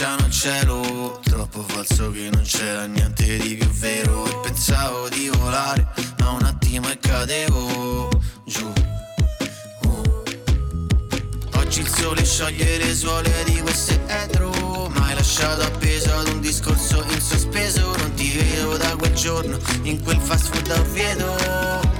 baciano 0.00 0.26
il 0.26 0.32
cielo 0.32 1.20
Troppo 1.22 1.62
falso 1.62 2.10
che 2.10 2.30
non 2.32 2.42
c'era 2.42 2.86
niente 2.86 3.36
di 3.36 3.56
più 3.56 3.68
vero. 3.68 4.24
E 4.24 4.40
pensavo 4.44 5.08
di 5.10 5.28
volare 5.28 5.86
Ma 6.18 6.30
un 6.30 6.42
attimo 6.42 6.88
e 6.88 6.98
cadevo 6.98 8.08
giù. 8.46 8.72
Uh. 9.82 10.22
Oggi 11.56 11.80
il 11.80 11.88
sole 11.88 12.24
scioglie 12.24 12.78
le 12.78 12.94
suole 12.94 13.30
di 13.44 13.60
queste 13.60 14.00
etro. 14.06 14.88
Ma 14.88 15.12
lasciato 15.12 15.62
appeso 15.62 16.14
ad 16.16 16.28
un 16.28 16.40
discorso 16.40 17.04
in 17.10 17.20
sospeso. 17.20 17.94
Non 17.98 18.14
ti 18.14 18.30
vedo 18.30 18.76
da 18.78 18.96
quel 18.96 19.12
giorno 19.12 19.58
In 19.82 20.02
quel 20.02 20.18
fast 20.18 20.48
food 20.54 20.70
a 20.70 20.80
Oviedo 20.80 21.99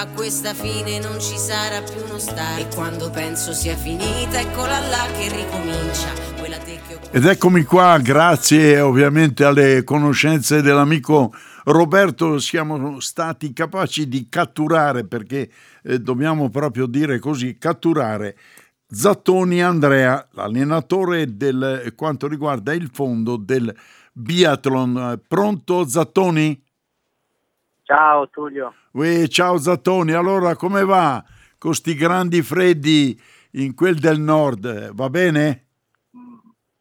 a 0.00 0.06
questa 0.06 0.54
fine 0.54 0.98
non 0.98 1.20
ci 1.20 1.36
sarà 1.36 1.82
più 1.82 2.02
uno 2.02 2.18
stare. 2.18 2.62
E 2.62 2.74
quando 2.74 3.10
penso 3.10 3.52
sia 3.52 3.76
finita, 3.76 4.40
eccola 4.40 4.78
là 4.88 5.04
che 5.12 5.28
ricomincia. 5.28 6.08
Quella 6.38 6.56
te 6.56 6.80
che 6.86 6.94
ho 6.94 7.00
Ed 7.10 7.26
eccomi 7.26 7.64
qua, 7.64 7.98
grazie 7.98 8.80
ovviamente 8.80 9.44
alle 9.44 9.84
conoscenze 9.84 10.62
dell'amico 10.62 11.34
Roberto, 11.64 12.38
siamo 12.38 12.98
stati 13.00 13.52
capaci 13.52 14.08
di 14.08 14.26
catturare, 14.30 15.06
perché 15.06 15.50
eh, 15.82 15.98
dobbiamo 15.98 16.48
proprio 16.48 16.86
dire 16.86 17.18
così, 17.18 17.58
catturare 17.58 18.36
Zattoni 18.88 19.62
Andrea, 19.62 20.26
l'allenatore 20.32 21.36
del 21.36 21.92
quanto 21.94 22.26
riguarda 22.26 22.72
il 22.72 22.88
fondo 22.90 23.36
del 23.36 23.72
biathlon. 24.12 25.20
Pronto 25.28 25.86
Zattoni? 25.86 26.64
Ciao 27.82 28.28
Tullio, 28.30 28.72
Uè, 28.92 29.28
ciao 29.28 29.56
Zattoni, 29.58 30.12
allora 30.12 30.56
come 30.56 30.84
va 30.84 31.24
con 31.58 31.74
sti 31.74 31.94
grandi 31.94 32.42
freddi 32.42 33.20
in 33.52 33.74
quel 33.74 33.96
del 33.98 34.18
nord? 34.20 34.92
Va 34.94 35.08
bene? 35.10 35.64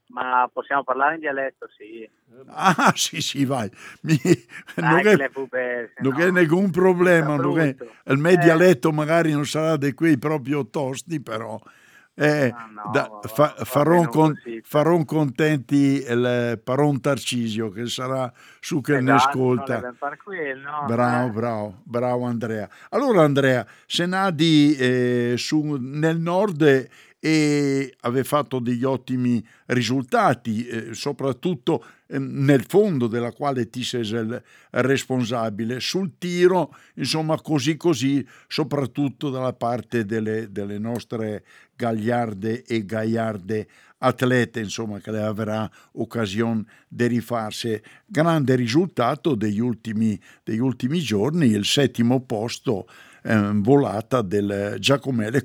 ma 0.08 0.50
possiamo 0.52 0.84
parlare 0.84 1.13
in 1.15 1.19
dialetto? 1.19 1.67
Sì. 1.78 2.10
Ah, 2.48 2.91
sì, 2.95 3.22
sì, 3.22 3.45
vai. 3.45 3.69
Mi- 4.02 4.19
non 4.78 5.02
Dai, 5.02 5.06
è, 5.06 5.30
non 6.02 6.13
no- 6.13 6.17
è 6.19 6.32
nessun 6.32 6.72
problema. 6.72 7.36
Non 7.36 7.60
è- 7.60 7.76
il 8.06 8.17
mio 8.17 8.32
Eh. 8.32 8.38
dialetto 8.38 8.91
magari 8.91 9.32
non 9.32 9.45
sarà 9.45 9.78
di 9.78 9.93
quei 9.93 10.17
proprio 10.17 10.67
tosti, 10.67 11.22
però 11.22 11.60
eh, 12.19 12.53
Ah, 12.55 12.67
no, 12.71 12.91
da- 12.91 13.10
fa- 13.23 13.55
farò, 13.63 14.08
con- 14.08 14.34
farò 14.63 15.03
contenti 15.05 16.03
il 16.08 16.60
Paron 16.63 16.99
Tarcisio 16.99 17.69
che 17.69 17.86
sarà 17.88 18.32
su 18.60 18.82
che 18.82 18.99
ne 18.99 19.15
Esatto, 19.15 19.29
ascolta. 19.29 19.75
deve 19.79 19.93
fare 19.97 20.17
quello, 20.23 20.69
Bravo, 20.86 21.27
eh. 21.27 21.32
bravo, 21.32 21.82
bravo 21.84 22.25
Andrea. 22.25 22.67
Allora 22.89 23.23
Andrea, 23.23 23.65
se 23.86 24.05
nadi 24.05 24.75
eh, 24.75 25.34
su, 25.38 25.77
nel 25.79 26.19
nord 26.19 26.88
e 27.19 27.93
aveva 28.01 28.23
fatto 28.23 28.60
degli 28.60 28.86
ottimi 28.86 29.45
risultati, 29.67 30.65
eh, 30.65 30.93
soprattutto 30.93 31.84
eh, 32.08 32.17
nel 32.17 32.63
fondo 32.65 33.08
della 33.08 33.34
quale 33.34 33.69
ti 33.69 33.84
sei 33.84 34.01
il 34.01 34.41
responsabile, 34.71 35.82
sul 35.82 36.13
tiro, 36.17 36.73
insomma 36.95 37.39
così 37.41 37.75
così, 37.75 38.25
soprattutto 38.47 39.29
dalla 39.29 39.53
parte 39.53 40.05
delle, 40.05 40.51
delle 40.51 40.79
nostre 40.79 41.43
gagliarde 41.75 42.63
e 42.63 42.86
gaiarde 42.86 43.67
atlete, 43.99 44.62
insomma, 44.62 44.99
che 44.99 45.12
le 45.12 45.21
avrà 45.21 45.69
occasione 45.93 46.63
di 46.88 47.08
rifarsi. 47.08 47.79
Grande 48.05 48.55
risultato 48.55 49.36
degli 49.36 49.60
ultimi, 49.60 50.19
degli 50.43 50.60
ultimi 50.60 50.99
giorni, 50.99 51.47
il 51.47 51.65
settimo 51.65 52.21
posto 52.21 52.88
eh, 53.23 53.51
volata 53.55 54.21
del 54.21 54.77
Giacomele. 54.79 55.41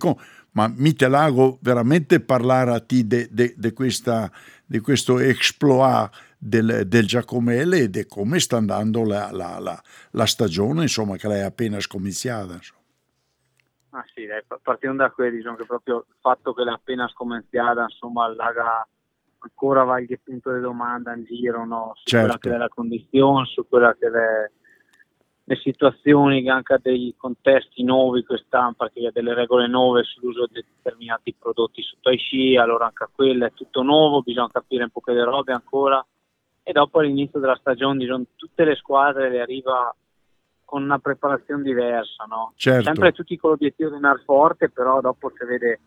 Ma 0.55 0.69
mi 0.69 0.93
te 0.95 1.09
lago 1.09 1.59
veramente 1.63 2.21
parlare 2.21 2.71
a 2.73 2.81
ti 2.81 3.07
di 3.07 4.79
questo 4.81 5.19
exploit 5.19 6.11
del, 6.39 6.87
del 6.87 7.07
Giacomele 7.07 7.79
e 7.79 7.91
di 7.91 8.07
come 8.07 8.39
sta 8.39 8.57
andando 8.59 9.05
la, 9.05 9.31
la- 9.33 9.59
la- 9.59 9.83
la 10.13 10.27
stagione, 10.27 10.83
insomma, 10.83 11.17
che 11.17 11.27
l'hai 11.27 11.43
appena 11.43 11.81
scominciata. 11.81 12.55
insomma. 12.55 12.81
Ah 13.91 14.05
sì, 14.15 14.27
dai, 14.27 14.43
pa- 14.47 14.59
partendo 14.63 15.03
da 15.03 15.11
qui, 15.11 15.31
diciamo 15.31 15.57
che 15.57 15.65
proprio 15.67 16.05
il 16.09 16.15
fatto 16.21 16.53
che 16.53 16.65
l'ha 16.65 16.75
appena 16.75 17.09
scomenziata, 17.09 17.83
insomma, 17.83 18.29
laga 18.33 18.87
ancora 19.39 19.85
qualche 19.85 20.19
punto 20.23 20.53
di 20.55 20.61
domanda 20.61 21.15
in 21.15 21.25
giro, 21.25 21.65
no? 21.65 21.93
Su 21.95 22.05
Certo. 22.05 22.27
quella 22.27 22.39
che 22.39 22.55
è 22.55 22.59
la 22.59 22.69
condizione, 22.69 23.47
su 23.47 23.67
quella 23.69 23.95
che 23.99 24.07
è 24.07 24.51
le 25.47 25.57
situazioni, 25.57 26.43
che 26.43 26.51
anche 26.51 26.79
dei 26.81 27.15
contesti 27.17 27.83
nuovi 27.83 28.25
quest'anno, 28.25 28.73
perché 28.73 29.01
hi 29.01 29.07
ha 29.07 29.11
delle 29.13 29.35
regole 29.35 29.67
nuove 29.67 30.03
sull'uso 30.03 30.47
di 30.47 30.65
determinati 30.65 31.35
prodotti 31.39 31.83
sotto 31.83 32.09
ai 32.09 32.17
sci, 32.17 32.57
allora 32.57 32.87
anche 32.87 33.07
quello 33.15 33.45
è 33.45 33.53
tutto 33.53 33.83
nuovo, 33.83 34.23
bisogna 34.23 34.49
capire 34.51 34.85
un 34.85 34.91
po' 34.91 35.01
che 35.01 35.13
le 35.13 35.25
robe 35.25 35.53
ancora. 35.53 36.05
E 36.63 36.73
dopo 36.73 37.01
all'inizio 37.01 37.41
della 37.41 37.57
stagione, 37.57 37.99
diciamo, 37.99 38.25
tutte 38.37 38.65
le 38.65 38.75
squadre 38.75 39.29
le 39.29 39.43
arriva 39.43 39.95
con 40.65 40.83
una 40.83 40.99
preparazione 40.99 41.63
diversa, 41.63 42.25
no? 42.25 42.55
Certo. 42.57 42.85
Sempre 42.85 43.13
tutti 43.13 43.37
con 43.37 43.51
l'obiettivo 43.51 43.91
di 43.91 43.97
andare 43.97 44.23
forte, 44.25 44.71
però 44.71 45.03
dopo 45.03 45.31
si 45.37 45.45
vede 45.45 45.81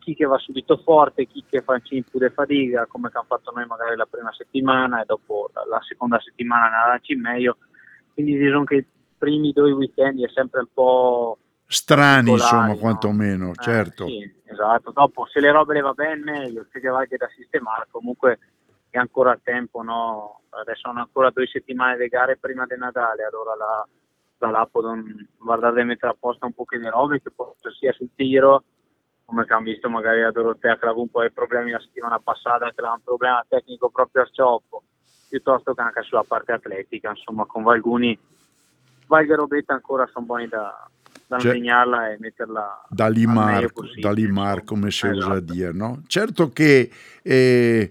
chi 0.00 0.14
che 0.14 0.24
va 0.24 0.38
subito 0.38 0.78
forte, 0.78 1.26
chi 1.26 1.44
che 1.48 1.62
fa 1.62 1.80
in 1.90 2.02
più 2.02 2.18
di 2.18 2.28
fatica, 2.30 2.86
come 2.86 3.08
che 3.08 3.18
hanno 3.18 3.26
fatto 3.28 3.52
noi 3.54 3.66
magari 3.66 3.94
la 3.94 4.06
prima 4.06 4.32
settimana 4.32 5.00
e 5.00 5.04
dopo 5.04 5.50
la, 5.54 5.64
la 5.68 5.80
seconda 5.82 6.18
settimana 6.20 6.68
ne 6.68 6.76
andarci 6.76 7.14
meglio. 7.14 7.58
Quindi 8.12 8.36
diciamo 8.36 8.64
che 8.64 8.86
primi 9.26 9.50
due 9.50 9.72
weekend 9.72 10.22
è 10.24 10.28
sempre 10.28 10.60
un 10.60 10.68
po' 10.72 11.38
Strani, 11.66 12.30
insomma, 12.30 12.68
no? 12.68 12.76
quantomeno, 12.76 13.50
Eh, 13.50 13.54
certo. 13.60 14.06
sì, 14.06 14.32
esatto. 14.44 14.92
Dopo 14.92 15.26
se 15.26 15.40
le 15.40 15.50
robe 15.50 15.74
le 15.74 15.80
va 15.80 15.92
bene 15.94 16.22
meglio, 16.22 16.64
se 16.70 16.78
che 16.78 16.88
va 16.88 17.04
che 17.06 17.16
da 17.16 17.28
sistemare, 17.34 17.88
comunque 17.90 18.38
è 18.88 18.98
ancora 18.98 19.32
a 19.32 19.40
tempo, 19.42 19.82
no? 19.82 20.42
Adesso 20.50 20.82
sono 20.84 21.00
ancora 21.00 21.30
due 21.30 21.48
settimane 21.48 21.96
di 21.96 22.06
gare 22.06 22.36
prima 22.36 22.66
di 22.66 22.76
Natale, 22.78 23.24
allora 23.24 23.56
la, 23.56 23.88
la 24.38 24.50
là 24.50 24.68
possono 24.70 25.02
guardare 25.38 25.80
di 25.80 25.88
mettere 25.88 26.12
a 26.12 26.16
posto 26.16 26.46
un 26.46 26.52
po' 26.52 26.64
che 26.64 26.78
di 26.78 26.86
robe 26.86 27.20
che 27.20 27.32
possono 27.32 27.74
sia 27.74 27.92
sul 27.94 28.10
tiro, 28.14 28.62
come 29.24 29.44
hanno 29.48 29.64
visto 29.64 29.90
magari 29.90 30.20
la 30.20 30.30
Dorotea 30.30 30.78
che 30.78 30.84
aveva 30.84 31.00
un 31.00 31.10
po' 31.10 31.22
di 31.22 31.32
problemi 31.32 31.72
la 31.72 31.80
settimana 31.80 32.20
passata, 32.20 32.66
che 32.66 32.78
aveva 32.78 32.94
un 32.94 33.02
problema 33.02 33.44
tecnico 33.48 33.90
proprio 33.90 34.22
al 34.22 34.30
scioppo, 34.30 34.84
piuttosto 35.28 35.74
che 35.74 35.80
anche 35.80 36.02
sulla 36.02 36.22
parte 36.22 36.52
atletica, 36.52 37.10
insomma, 37.10 37.44
con 37.44 37.66
alcuni 37.66 38.16
qualche 39.06 39.34
robetta 39.34 39.72
ancora 39.74 40.08
sono 40.12 40.26
buoni 40.26 40.48
da, 40.48 40.88
da 41.26 41.38
Cioè, 41.38 41.52
insegnarla 41.54 42.12
e 42.12 42.16
metterla 42.18 42.84
da 42.88 43.08
limar, 43.08 43.72
possibile, 43.72 44.00
da 44.00 44.12
limar, 44.12 44.58
insomma. 44.60 44.64
come 44.64 44.90
si 44.90 45.06
usa 45.06 45.16
Esatto. 45.36 45.40
dire, 45.52 45.72
no? 45.72 46.02
Certo 46.06 46.50
che 46.50 46.90
eh, 47.22 47.90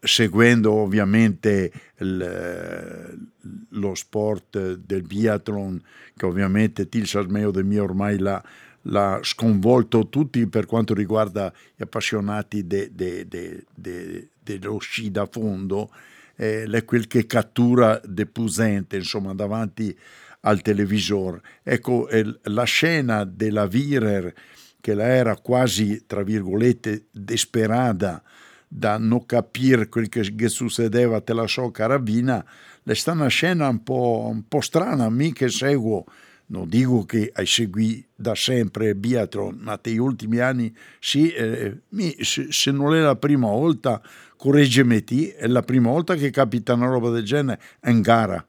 seguendo 0.00 0.72
ovviamente 0.72 1.70
il- 1.98 3.28
lo 3.70 3.94
sport 3.94 4.74
del 4.76 5.02
biathlon, 5.02 5.82
che 6.16 6.26
ovviamente 6.26 6.88
Tilsa 6.88 7.22
Smeo 7.22 7.50
de 7.50 7.62
mio 7.62 7.82
ormai 7.84 8.18
l'ha, 8.18 8.42
l'ha 8.82 9.18
sconvolto 9.22 10.08
tutti 10.08 10.46
per 10.46 10.66
quanto 10.66 10.94
riguarda 10.94 11.52
gli 11.76 11.82
appassionati 11.82 12.66
de- 12.66 12.90
de- 12.94 13.26
de- 13.28 13.64
de- 13.74 14.28
dello 14.42 14.78
sci 14.78 15.10
da 15.10 15.26
fondo, 15.26 15.90
eh, 16.36 16.64
è 16.64 16.84
quel 16.84 17.06
che 17.06 17.26
cattura 17.26 18.00
de 18.04 18.26
pusente, 18.26 18.96
insomma, 18.96 19.34
davanti 19.34 19.96
al 20.40 20.62
televisore. 20.62 21.40
Ecco, 21.62 22.08
eh, 22.08 22.38
la 22.44 22.64
scena 22.64 23.24
della 23.24 23.66
Virer, 23.66 24.32
che 24.80 24.94
la 24.94 25.08
era 25.08 25.36
quasi, 25.36 26.04
tra 26.06 26.22
virgolette, 26.22 27.06
desperata 27.10 28.22
da 28.66 28.98
non 28.98 29.26
capire 29.26 29.88
quel 29.88 30.08
che, 30.08 30.48
succedeva 30.48 31.20
te 31.20 31.34
la 31.34 31.46
so 31.46 31.70
carabina, 31.70 32.44
è 32.82 32.94
stata 32.94 33.18
una 33.18 33.28
scena 33.28 33.68
un 33.68 33.82
po', 33.82 34.28
un 34.30 34.46
po' 34.46 34.60
strana, 34.60 35.10
che 35.32 35.48
seguo 35.48 36.04
non 36.50 36.68
dico 36.68 37.04
che 37.04 37.30
hai 37.32 37.46
seguito 37.46 38.08
da 38.16 38.34
sempre 38.34 38.94
biathlon, 38.94 39.58
ma 39.60 39.78
negli 39.82 39.98
ultimi 39.98 40.38
anni 40.38 40.74
sì, 40.98 41.30
eh, 41.30 41.82
mi, 41.90 42.14
se, 42.20 42.48
se, 42.50 42.70
non 42.70 42.94
è 42.94 43.00
la 43.00 43.16
prima 43.16 43.48
volta, 43.48 44.02
correggimi 44.36 45.02
te, 45.04 45.36
è 45.36 45.46
la 45.46 45.62
prima 45.62 45.90
volta 45.90 46.14
che 46.16 46.30
capita 46.30 46.74
una 46.74 46.86
roba 46.86 47.10
del 47.10 47.24
genere 47.24 47.60
in 47.86 48.00
gara. 48.00 48.44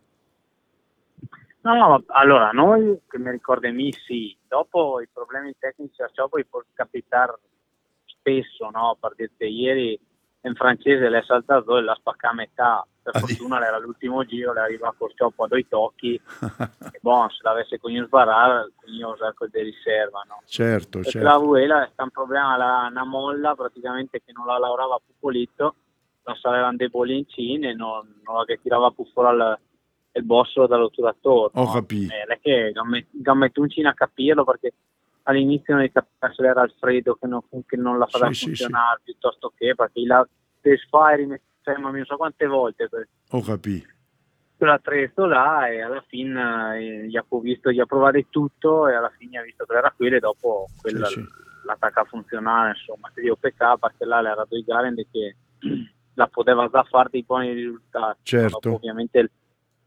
No, 1.62 2.04
allora, 2.08 2.50
noi, 2.52 3.02
che 3.08 3.20
mi 3.20 3.30
ricordo 3.30 3.72
me, 3.72 3.92
sì, 4.06 4.36
dopo 4.48 5.00
i 5.00 5.08
problemi 5.12 5.54
tecnici 5.60 6.02
a 6.02 6.10
ciò 6.12 6.28
poi 6.28 6.44
può 6.46 6.62
capitare 6.74 7.38
spesso, 8.06 8.70
no, 8.72 8.98
per 9.00 9.14
dirti, 9.16 9.46
ieri 9.46 10.00
in 10.44 10.56
francese 10.56 11.08
l'è 11.08 11.22
saltato 11.24 11.78
e 11.78 11.82
la 11.82 11.94
spacca 11.94 12.30
a 12.30 12.34
metà, 12.34 12.86
per 13.04 13.20
fortuna 13.20 13.64
era 13.64 13.78
l'ultimo 13.78 14.24
giro, 14.26 14.54
le 14.54 14.62
arriva 14.62 14.94
col 14.98 15.14
cioppo 15.14 15.44
a 15.44 15.48
due 15.48 15.68
tocchi, 15.68 16.16
e 16.92 17.00
bon, 17.00 17.30
se 17.30 17.40
l'avesse 17.42 17.80
con 17.80 17.94
sbarare, 18.06 18.72
con 18.76 19.28
ecco 19.28 19.48
di 19.48 19.62
riserva, 19.62 20.24
no? 20.28 20.42
Certo, 20.46 20.98
Perché 21.00 21.12
certo. 21.12 21.28
la 21.28 21.38
Vuela 21.38 21.86
è 21.86 22.02
un 22.02 22.10
problema, 22.10 22.58
la, 22.58 22.88
una 22.90 23.06
molla 23.06 23.54
praticamente 23.54 24.22
che 24.24 24.32
non 24.32 24.48
la 24.48 24.58
lavorava 24.58 25.00
più 25.04 25.14
pulito, 25.20 25.76
la 26.24 26.36
saleva 26.36 26.72
dei 26.74 26.90
bolincini 26.90 27.68
e 27.68 27.74
non, 27.74 28.22
non 28.24 28.38
la 28.38 28.46
che 28.46 28.60
tirava 28.62 28.90
più 28.92 29.06
fuori 29.12 29.30
al, 29.30 29.60
il 30.14 30.24
bosso 30.24 30.68
dall'otturatore. 30.68 31.52
Ho 31.56 31.72
capito. 31.72 32.14
Eh, 32.14 32.24
è 32.34 32.40
che 32.42 32.72
gammettuncino 33.12 33.90
a 33.90 33.94
capirlo 33.94 34.44
perché 34.44 34.74
all'inizio 35.24 35.76
non 35.76 35.90
capiva 35.92 36.34
se 36.34 36.46
era 36.46 36.64
il 36.64 36.74
freddo 36.80 37.16
che 37.16 37.28
non, 37.28 37.42
che 37.66 37.78
non 37.78 37.98
la 37.98 38.08
faceva 38.08 38.32
Sì, 38.34 38.40
sì, 38.40 38.46
funzionare 38.48 39.02
piuttosto 39.04 39.54
che 39.56 39.76
perché 39.76 40.02
la 40.06 40.28
desfai 40.62 41.40
cioè, 41.64 41.78
ma 41.78 41.92
non 41.92 42.04
so 42.06 42.18
quante 42.18 42.46
volte 42.48 42.90
per 42.90 43.08
Ho 43.30 43.42
capito. 43.42 43.88
quell'attrezzo 44.58 45.26
là 45.26 45.68
e 45.70 45.82
alla 45.82 46.04
fine 46.08 46.78
eh, 46.80 47.08
gli 47.08 47.16
ha 47.18 47.24
visto, 47.42 47.72
gli 47.72 47.80
ha 47.80 47.86
provato 47.86 48.20
tutto 48.30 48.88
e 48.88 48.96
alla 48.96 49.12
fine 49.18 49.38
ha 49.38 49.44
visto 49.44 49.66
che 49.66 49.76
era 49.76 49.94
quello 49.96 50.16
e 50.16 50.20
dopo 50.20 50.66
quella, 50.82 51.06
Sì, 51.06 51.14
sì. 51.22 51.26
l'attacca 51.66 52.04
funzionare 52.06 52.70
insomma 52.70 53.10
ti 53.14 53.22
dico 53.22 53.36
peccato 53.36 53.78
perché 53.78 54.06
là 54.06 54.20
era 54.20 54.46
due 54.50 54.64
gare 54.64 54.94
che 55.12 55.36
la 56.16 56.28
poteva 56.28 56.68
già 56.68 56.84
fare 56.84 57.10
dei 57.12 57.24
buoni 57.24 57.54
risultati 57.54 58.20
Certo. 58.24 58.60
Dopo, 58.60 58.76
ovviamente 58.76 59.32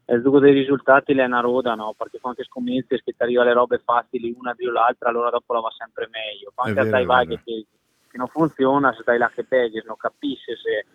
il, 0.07 0.17
il 0.17 0.23
gioco 0.23 0.39
dei 0.39 0.53
risultati 0.53 1.13
è 1.13 1.25
una 1.25 1.41
roda 1.41 1.75
no? 1.75 1.95
perché 1.97 2.19
quando 2.21 2.43
scommetti 2.45 3.01
che 3.03 3.13
ti 3.13 3.23
arriva 3.23 3.45
le 3.45 3.53
robe 3.53 3.79
facili 3.85 4.35
una 4.37 4.55
di 4.57 4.65
l'altra 4.65 5.09
allora 5.09 5.31
dopo 5.31 5.53
la 5.53 5.61
va 5.61 5.71
sempre 5.77 6.09
meglio 6.11 6.53
stai 6.55 7.03
è 7.03 7.07
vai 7.07 7.27
che, 7.27 7.39
che 7.45 8.17
non 8.17 8.29
funziona 8.29 8.93
se 8.93 9.03
stai 9.03 9.19
là 9.19 9.31
che 9.35 9.45
peghi 9.45 9.83
non 9.85 9.97
capisci 9.97 10.53
se 10.57 10.87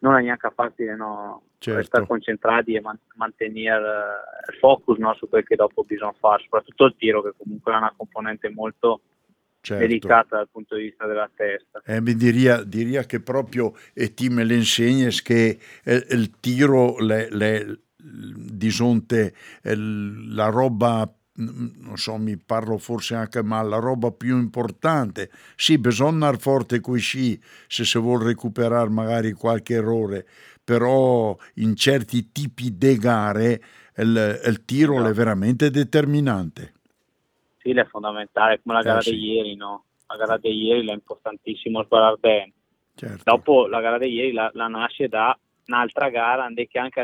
non 0.00 0.16
è 0.16 0.22
neanche 0.22 0.50
facile 0.54 0.96
no? 0.96 1.42
Certo. 1.58 1.80
restare 1.80 2.06
concentrati 2.06 2.74
e 2.74 2.80
man- 2.80 3.00
mantenere 3.16 3.84
eh, 3.84 4.52
il 4.52 4.58
focus 4.58 4.96
no? 4.98 5.12
su 5.14 5.28
quel 5.28 5.44
che 5.44 5.56
dopo 5.56 5.82
bisogna 5.82 6.14
fare 6.18 6.42
soprattutto 6.42 6.84
il 6.84 6.94
tiro 6.96 7.22
che 7.22 7.32
comunque 7.36 7.72
è 7.72 7.76
una 7.76 7.92
componente 7.96 8.48
molto 8.48 9.00
certo. 9.60 9.84
delicata 9.84 10.36
dal 10.36 10.48
punto 10.50 10.76
di 10.76 10.82
vista 10.84 11.06
della 11.06 11.28
testa 11.34 11.82
Eh, 11.84 12.00
mi 12.00 12.14
diria, 12.14 12.62
diria 12.62 13.02
che 13.04 13.20
proprio 13.20 13.72
e 13.92 14.14
ti 14.14 14.28
me 14.28 14.44
le 14.44 14.54
insegni 14.54 15.08
che 15.22 15.58
eh, 15.84 16.06
il 16.10 16.38
tiro, 16.38 16.98
le, 16.98 17.28
le, 17.30 17.80
disonte, 18.02 19.34
eh, 19.62 19.74
la 19.76 20.48
roba, 20.48 21.04
mm, 21.40 21.68
non 21.84 21.96
so, 21.96 22.16
mi 22.16 22.36
parlo 22.36 22.78
forse 22.78 23.14
anche 23.14 23.42
male, 23.42 23.68
la 23.68 23.78
roba 23.78 24.10
più 24.12 24.38
importante. 24.38 25.30
Sì, 25.56 25.78
bisogna 25.78 26.10
andare 26.10 26.38
forte 26.38 26.80
coi 26.80 27.00
sci 27.00 27.40
se 27.66 27.84
si 27.84 27.98
vuole 27.98 28.24
recuperare 28.26 28.88
magari 28.90 29.32
qualche 29.32 29.74
errore, 29.74 30.26
però 30.62 31.36
in 31.54 31.74
certi 31.76 32.30
tipi 32.32 32.76
di 32.76 32.96
gare 32.98 33.60
il, 33.96 34.40
il 34.46 34.64
tiro 34.64 34.94
Esatto. 34.94 35.08
è 35.08 35.12
veramente 35.12 35.70
determinante. 35.70 36.74
sì 37.58 37.70
è 37.70 37.84
fondamentale 37.86 38.60
come 38.62 38.76
la 38.76 38.82
Eh, 38.82 38.82
gara 38.82 39.02
sì. 39.02 39.10
di 39.10 39.32
ieri 39.32 39.54
no? 39.56 39.84
la 40.06 40.16
gara 40.16 40.38
di 40.38 40.48
ieri 40.50 40.88
è 40.88 40.92
importantissimo 40.92 41.82
sparare 41.84 42.16
bene 42.18 42.52
Certo. 42.94 43.22
dopo 43.22 43.66
la 43.66 43.80
gara 43.80 43.98
di 43.98 44.06
ieri 44.12 44.32
la, 44.32 44.50
la 44.54 44.68
nasce 44.68 45.08
da 45.08 45.38
un'altra 45.66 46.08
gara 46.10 46.44
ande 46.44 46.66
che 46.66 46.78
anche 46.78 47.00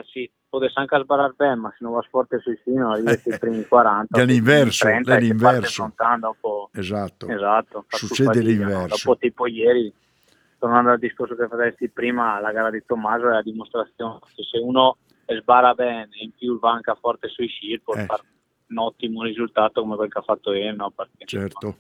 potesse 0.58 0.78
anche 0.80 1.00
sbarare 1.02 1.34
bene 1.36 1.54
ma 1.56 1.70
se 1.70 1.76
non 1.80 1.92
va 1.92 2.02
forte 2.10 2.38
sui 2.42 2.56
sci 2.56 2.72
non 2.72 2.92
arrivi 2.92 3.10
ai 3.30 3.38
primi 3.38 3.64
40 3.66 4.20
È 4.20 4.24
l'inverso, 4.24 4.86
ai 4.86 4.90
primi 4.92 5.04
30, 5.04 5.12
è 5.12 5.16
e 5.16 5.20
l'inverso. 5.26 5.82
Esatto. 6.72 7.28
esatto 7.28 7.84
Succede 7.88 8.32
fatica, 8.40 8.44
no? 8.44 8.48
l'inverso. 8.50 8.96
dopo 9.06 9.18
tipo 9.18 9.46
ieri 9.46 9.92
tornando 10.58 10.90
al 10.90 10.98
discorso 10.98 11.34
che 11.36 11.46
facessi 11.48 11.88
prima 11.90 12.40
la 12.40 12.52
gara 12.52 12.70
di 12.70 12.82
Tommaso 12.86 13.28
è 13.28 13.32
la 13.32 13.42
dimostrazione 13.42 14.18
che 14.34 14.42
se 14.44 14.58
uno 14.58 14.96
sbara 15.26 15.74
bene 15.74 16.08
e 16.12 16.24
in 16.24 16.32
più 16.36 16.58
va 16.58 16.70
anche 16.72 16.94
forte 17.00 17.28
sui 17.28 17.46
sci 17.48 17.80
può 17.82 17.94
Eh. 17.94 18.04
fare 18.06 18.22
un 18.68 18.78
ottimo 18.78 19.22
risultato 19.22 19.82
come 19.82 19.96
quel 19.96 20.10
che 20.10 20.18
ha 20.18 20.22
fatto 20.22 20.52
ieri 20.52 20.74
no? 20.76 20.90
perché 20.90 21.24
Certo. 21.26 21.68
è 21.68 21.76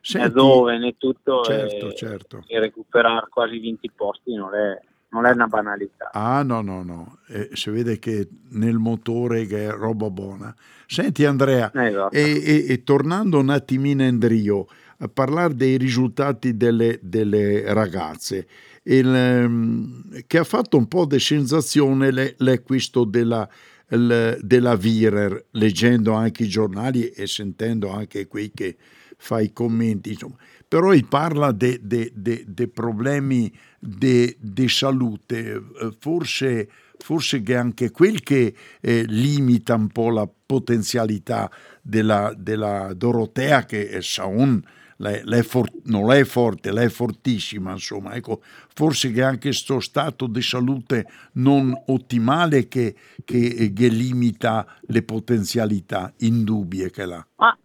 Senti- 0.00 0.32
dove 0.32 0.76
né 0.78 0.96
tutto 0.98 1.42
Certo, 1.44 1.88
e, 1.88 1.94
certo. 1.94 2.44
e 2.46 2.58
recuperare 2.60 3.26
quasi 3.30 3.58
20 3.58 3.90
posti 3.94 4.34
non 4.34 4.54
è, 4.54 4.78
non 5.14 5.26
è 5.26 5.30
una 5.30 5.46
banalità 5.46 6.10
Ah 6.12 6.42
no, 6.42 6.60
no, 6.60 6.82
no, 6.82 7.18
Eh, 7.28 7.50
si 7.52 7.70
vede 7.70 7.98
che 7.98 8.28
nel 8.50 8.76
motore 8.78 9.46
che 9.46 9.66
è 9.66 9.70
roba 9.70 10.10
buona. 10.10 10.54
Senti 10.86 11.24
Andrea, 11.24 11.70
Eh, 11.72 11.86
esatto. 11.88 12.14
e, 12.14 12.42
e- 12.44 12.66
e 12.68 12.82
tornando 12.84 13.38
un 13.38 13.48
attimino 13.48 14.04
in 14.04 14.18
Drio, 14.18 14.66
a 14.98 15.08
parlare 15.08 15.54
dei 15.54 15.76
risultati 15.76 16.56
delle, 16.56 16.98
delle 17.02 17.72
ragazze, 17.72 18.46
il, 18.84 19.06
ehm, 19.12 20.24
che 20.26 20.38
ha 20.38 20.44
fatto 20.44 20.76
un 20.76 20.86
po' 20.86 21.06
di 21.06 21.18
sensazione 21.18 22.34
l'acquisto 22.38 23.04
della, 23.04 23.48
della 23.88 24.76
Virer, 24.76 25.46
leggendo 25.52 26.12
anche 26.12 26.44
i 26.44 26.48
giornali 26.48 27.08
e 27.10 27.26
sentendo 27.26 27.90
anche 27.90 28.26
quei 28.26 28.50
che 28.52 28.76
fa 29.16 29.40
i 29.40 29.52
commenti, 29.52 30.10
insomma. 30.10 30.36
Però 30.74 30.92
parla 31.08 31.52
dei 31.52 32.68
problemi 32.72 33.52
di 33.78 34.68
salute, 34.68 35.52
eh, 35.52 35.96
forse, 36.00 36.68
forse 36.98 37.42
che 37.42 37.54
anche 37.54 37.92
quel 37.92 38.24
che 38.24 38.52
eh, 38.80 39.04
limita 39.06 39.76
un 39.76 39.86
po' 39.90 40.10
la 40.10 40.28
potenzialità 40.28 41.48
della, 41.80 42.34
della 42.36 42.92
Dorotea, 42.92 43.64
che 43.66 43.88
è 43.88 44.00
Saun, 44.00 44.60
lei, 44.96 45.20
lei 45.22 45.44
for- 45.44 45.70
non 45.84 46.10
è 46.10 46.24
forte, 46.24 46.72
lei 46.72 46.86
è 46.86 46.90
fortissima, 46.90 47.70
insomma, 47.70 48.14
ecco, 48.14 48.42
forse 48.74 49.12
che 49.12 49.22
anche 49.22 49.50
questo 49.50 49.78
stato 49.78 50.26
di 50.26 50.42
salute 50.42 51.06
non 51.34 51.72
ottimale 51.86 52.66
che, 52.66 52.96
che, 53.24 53.72
che 53.72 53.86
limita 53.86 54.66
le 54.88 55.04
potenzialità 55.04 56.12
indubbie 56.16 56.90
che 56.90 57.06
l'ha. 57.06 57.24
Ma 57.36 57.56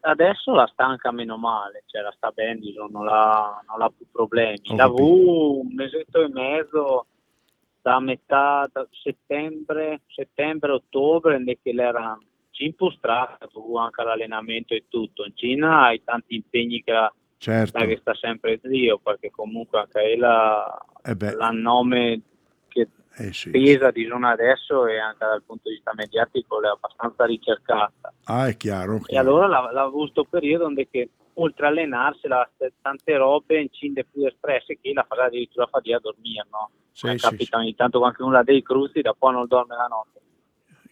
adesso 0.00 0.52
la 0.52 0.68
sta 0.72 0.86
anche 0.86 1.10
meno 1.12 1.36
male, 1.36 1.82
cioè 1.86 2.02
la 2.02 2.12
sta 2.16 2.30
bene, 2.30 2.60
diciamo, 2.60 2.88
non 2.90 3.08
ha, 3.08 3.62
non 3.66 3.82
ha 3.82 3.90
più 3.90 4.06
problemi. 4.10 4.58
Ho 4.68 4.76
La. 4.76 4.88
V 4.88 4.98
un 4.98 5.74
mesetto 5.74 6.22
e 6.22 6.28
mezzo 6.28 7.06
da 7.82 8.00
metà 8.00 8.68
da 8.72 8.86
settembre, 8.90 10.02
settembre, 10.06 10.72
ottobre, 10.72 11.38
ne 11.38 11.58
che 11.62 11.72
l'era 11.72 12.18
impostrata, 12.62 13.46
tu 13.46 13.76
anche 13.78 14.02
l'allenamento 14.02 14.74
e 14.74 14.84
tutto. 14.88 15.24
In 15.24 15.34
Cina 15.34 15.84
hai 15.84 16.02
tanti 16.04 16.34
impegni 16.34 16.82
che 16.82 16.92
la, 16.92 17.12
Certo, 17.38 17.86
che 17.86 17.96
sta 17.96 18.14
sempre 18.14 18.60
zio, 18.62 18.98
perché 18.98 19.30
comunque 19.30 19.78
anche 19.78 20.14
la, 20.18 20.78
eh 21.02 21.16
la 21.34 21.48
nome 21.48 22.20
che 22.70 22.88
eh 23.16 23.32
sì. 23.32 23.50
pesa 23.50 23.90
di 23.90 24.06
zona 24.06 24.30
adesso 24.30 24.86
e 24.86 24.98
anche 24.98 25.26
dal 25.26 25.42
punto 25.42 25.68
di 25.68 25.74
vista 25.74 25.92
mediatico 25.94 26.62
è 26.62 26.68
abbastanza 26.68 27.24
ricercata. 27.26 28.12
Ah, 28.24 28.46
è 28.48 28.56
chiaro. 28.56 28.96
E 28.96 29.00
chiaro. 29.00 29.28
allora 29.28 29.46
l'ha, 29.46 29.70
l'ha 29.72 29.82
avuto 29.82 30.22
questo 30.22 30.24
periodo 30.24 30.64
donde 30.64 30.88
che 30.88 31.10
oltre 31.34 31.66
a 31.66 31.68
allenarsi 31.68 32.28
la, 32.28 32.48
tante 32.80 33.16
robe 33.16 33.60
incinde 33.60 34.04
più 34.10 34.24
espresse 34.26 34.78
che 34.80 34.92
la 34.92 35.04
fa 35.08 35.22
addirittura 35.24 35.66
fatica 35.66 35.96
a 35.96 36.00
dormire, 36.00 36.46
no? 36.50 36.70
Sì, 36.92 37.06
Eh, 37.08 37.18
sì, 37.18 37.28
capita 37.28 37.58
ogni 37.58 37.74
tanto 37.74 38.02
anche 38.02 38.22
una 38.22 38.42
dei 38.42 38.62
cruzi, 38.62 39.00
da 39.00 39.14
poi 39.18 39.32
non 39.32 39.46
dorme 39.46 39.76
la 39.76 39.86
notte. 39.86 40.20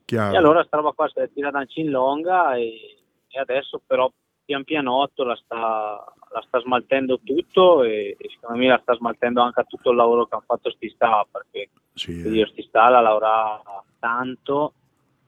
chiaro. 0.04 0.34
E 0.34 0.36
allora 0.36 0.64
sta 0.64 0.76
roba 0.78 0.92
qua 0.92 1.08
si 1.08 1.20
è 1.20 1.30
tirata 1.32 1.64
in 1.74 1.90
longa 1.90 2.54
e, 2.56 2.98
e 3.28 3.38
adesso 3.40 3.80
però 3.86 4.10
pian 4.48 4.64
pianotto 4.64 5.24
la 5.24 5.36
sta, 5.36 6.02
la 6.32 6.42
sta 6.46 6.58
smaltendo 6.60 7.20
tutto 7.22 7.82
e, 7.82 8.16
e 8.18 8.28
secondo 8.30 8.56
me 8.58 8.68
la 8.68 8.78
sta 8.80 8.94
smaltendo 8.94 9.42
anche 9.42 9.60
a 9.60 9.64
tutto 9.64 9.90
il 9.90 9.96
lavoro 9.96 10.24
che 10.24 10.36
hanno 10.36 10.44
fatto 10.46 10.70
sti 10.70 10.88
sta 10.88 11.26
perché 11.30 11.68
Sì, 11.92 12.18
eh. 12.18 12.30
dire, 12.30 12.46
sti 12.46 12.62
sta 12.62 12.88
la 12.88 13.02
lavorava 13.02 13.84
tanto 13.98 14.72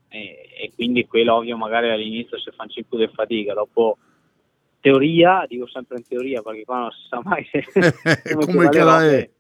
e, 0.09 0.49
e 0.59 0.73
quindi 0.75 1.07
quello 1.07 1.35
ovvio 1.35 1.59
magari 1.59 1.91
all'inizio 1.91 2.39
si 2.39 2.51
fa 2.57 2.63
un 2.63 2.71
ciclo 2.71 2.97
di 2.97 3.11
fatica 3.13 3.53
dopo 3.53 3.99
teoria 4.81 5.45
dico 5.47 5.67
sempre 5.67 5.99
in 5.99 6.09
teoria 6.09 6.41
perché 6.41 6.65
qua 6.65 6.79
non 6.79 6.91
si 6.91 7.07
sa 7.07 7.21
mai 7.23 7.47
se 7.53 7.63
come 8.33 8.47
Come 8.47 8.69
che 8.71 8.83
la 8.83 9.05
è? 9.05 9.31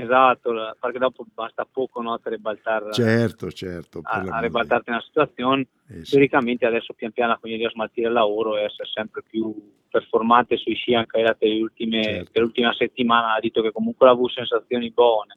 Esatto 0.00 0.76
perché 0.80 0.98
dopo 0.98 1.26
basta 1.32 1.66
poco 1.70 2.00
no, 2.02 2.18
per 2.18 2.32
ribaltare 2.32 2.92
certo, 2.92 3.50
certo. 3.50 4.00
per 4.02 4.28
a, 4.28 4.36
a 4.36 4.40
ribaltarti 4.40 4.90
una 4.90 5.00
situazione. 5.00 5.66
Eh, 5.88 6.04
sì. 6.04 6.12
teoricamente 6.12 6.66
adesso 6.66 6.92
pian 6.94 7.12
piano 7.12 7.38
quindi 7.38 7.64
a 7.64 7.70
smaltire 7.70 8.08
il 8.08 8.12
lavoro 8.12 8.56
e 8.56 8.64
essere 8.64 8.88
sempre 8.92 9.22
più 9.22 9.54
performante 9.88 10.56
sui 10.56 10.74
sci 10.74 10.94
anche 10.94 11.22
per 11.22 11.48
le 11.48 11.60
ultime, 11.60 12.02
Certo. 12.02 12.30
per 12.32 12.42
l'ultima 12.42 12.72
settimana 12.74 13.34
ha 13.34 13.40
detto 13.40 13.62
che 13.62 13.72
comunque 13.72 14.08
ha 14.08 14.10
avuto 14.10 14.32
sensazioni 14.34 14.90
buone 14.90 15.36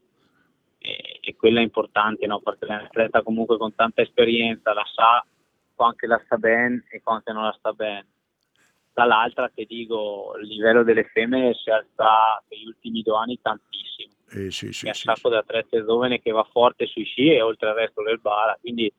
e, 0.79 1.19
e 1.21 1.35
quella 1.35 1.59
è 1.59 1.63
importante 1.63 2.25
no? 2.25 2.39
perché 2.39 2.65
l'atleta 2.65 3.21
comunque 3.21 3.57
con 3.57 3.75
tanta 3.75 4.01
esperienza 4.01 4.73
la 4.73 4.85
sa 4.93 5.23
quando 5.75 6.07
la 6.07 6.21
sta 6.25 6.37
bene 6.37 6.83
e 6.89 7.01
quando 7.01 7.31
non 7.31 7.43
la 7.43 7.55
sta 7.57 7.71
bene. 7.71 8.05
Dall'altra 8.93 9.49
ti 9.49 9.65
dico, 9.65 10.33
il 10.41 10.47
livello 10.47 10.83
delle 10.83 11.05
femmine 11.05 11.53
si 11.53 11.69
è 11.69 11.73
alzato 11.73 12.45
negli 12.49 12.65
ultimi 12.65 13.01
due 13.01 13.17
anni 13.17 13.39
tantissimo. 13.41 14.13
Eh, 14.31 14.51
sì, 14.51 14.71
sì, 14.71 14.83
C'è 14.83 14.87
un 14.89 14.93
sì, 14.93 15.03
sacco 15.03 15.29
di 15.29 15.35
atlete 15.35 15.83
giovane 15.83 16.19
che 16.19 16.31
va 16.31 16.47
forte 16.51 16.85
sui 16.85 17.03
sci 17.03 17.31
e 17.31 17.41
oltre 17.41 17.69
al 17.69 17.75
resto 17.75 18.03
del 18.03 18.19
bara, 18.19 18.57
quindi 18.59 18.91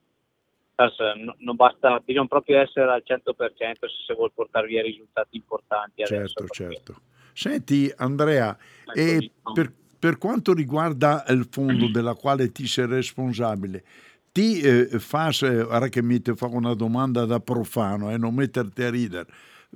non 1.38 1.56
basta, 1.56 2.00
bisogna 2.02 2.26
proprio 2.26 2.60
essere 2.60 2.90
al 2.90 3.02
100% 3.04 3.80
se 3.80 3.88
si 4.06 4.14
vuole 4.14 4.32
portare 4.34 4.66
via 4.66 4.82
risultati 4.82 5.36
importanti 5.36 6.04
certo, 6.06 6.46
certo. 6.46 7.00
Senti 7.32 7.92
Andrea, 7.96 8.56
Ecco 8.84 8.98
e 8.98 9.30
per, 9.52 9.72
per 9.98 10.18
quanto 10.18 10.54
riguarda 10.54 11.24
il 11.28 11.46
fondo 11.50 11.88
della 11.92 12.14
quale 12.14 12.50
ti 12.50 12.66
sei 12.66 12.86
responsabile, 12.86 13.84
ti 14.32 14.60
eh, 14.60 14.86
fas, 14.98 15.42
eh, 15.42 15.60
ora 15.60 15.88
che 15.88 16.02
mi 16.02 16.20
ti 16.20 16.34
fa 16.34 16.46
una 16.46 16.74
domanda 16.74 17.24
da 17.24 17.40
profano 17.40 18.10
e 18.10 18.16
non 18.16 18.34
metterti 18.34 18.82
a 18.82 18.90
ridere, 18.90 19.26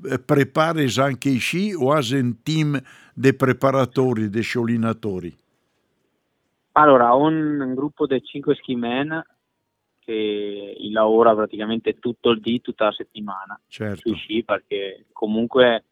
eh, 0.02 0.18
prepari 0.18 0.92
anche 0.96 1.28
i 1.28 1.38
sci 1.38 1.72
o 1.72 1.92
hai 1.92 2.20
un 2.20 2.42
team 2.42 2.80
di 3.14 3.34
preparatori, 3.34 4.28
di 4.28 4.42
sciolinatori? 4.42 5.36
Allora, 6.72 7.14
ho 7.14 7.26
un, 7.26 7.72
gruppo 7.74 8.06
di 8.06 8.20
5 8.20 8.54
ski 8.56 8.74
man 8.74 9.22
che 10.00 10.76
lavora 10.90 11.34
praticamente 11.34 11.98
tutto 11.98 12.30
il 12.30 12.40
dì, 12.40 12.60
tutta 12.60 12.86
la 12.86 12.92
settimana 12.92 13.58
Certo, 13.68 14.08
sui 14.08 14.16
sci 14.16 14.44
perché 14.44 15.06
comunque 15.12 15.84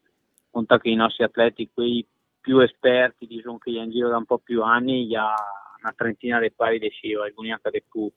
conta 0.51 0.77
che 0.79 0.89
i 0.89 0.95
nostri 0.95 1.23
atleti, 1.23 1.71
quei 1.73 2.05
più 2.39 2.59
esperti, 2.59 3.25
diciamo 3.25 3.57
che 3.57 3.71
gli 3.71 3.77
in 3.77 3.89
giro 3.89 4.09
da 4.09 4.17
un 4.17 4.25
po' 4.25 4.37
più 4.37 4.61
anni, 4.61 5.07
gli 5.07 5.15
ha 5.15 5.33
una 5.81 5.93
trentina 5.95 6.39
di 6.39 6.51
pari 6.51 6.77
di 6.77 6.89
sci, 6.89 7.15
o 7.15 7.23
alcuni 7.23 7.51
anche 7.51 7.69
di 7.71 7.83
più. 7.89 8.11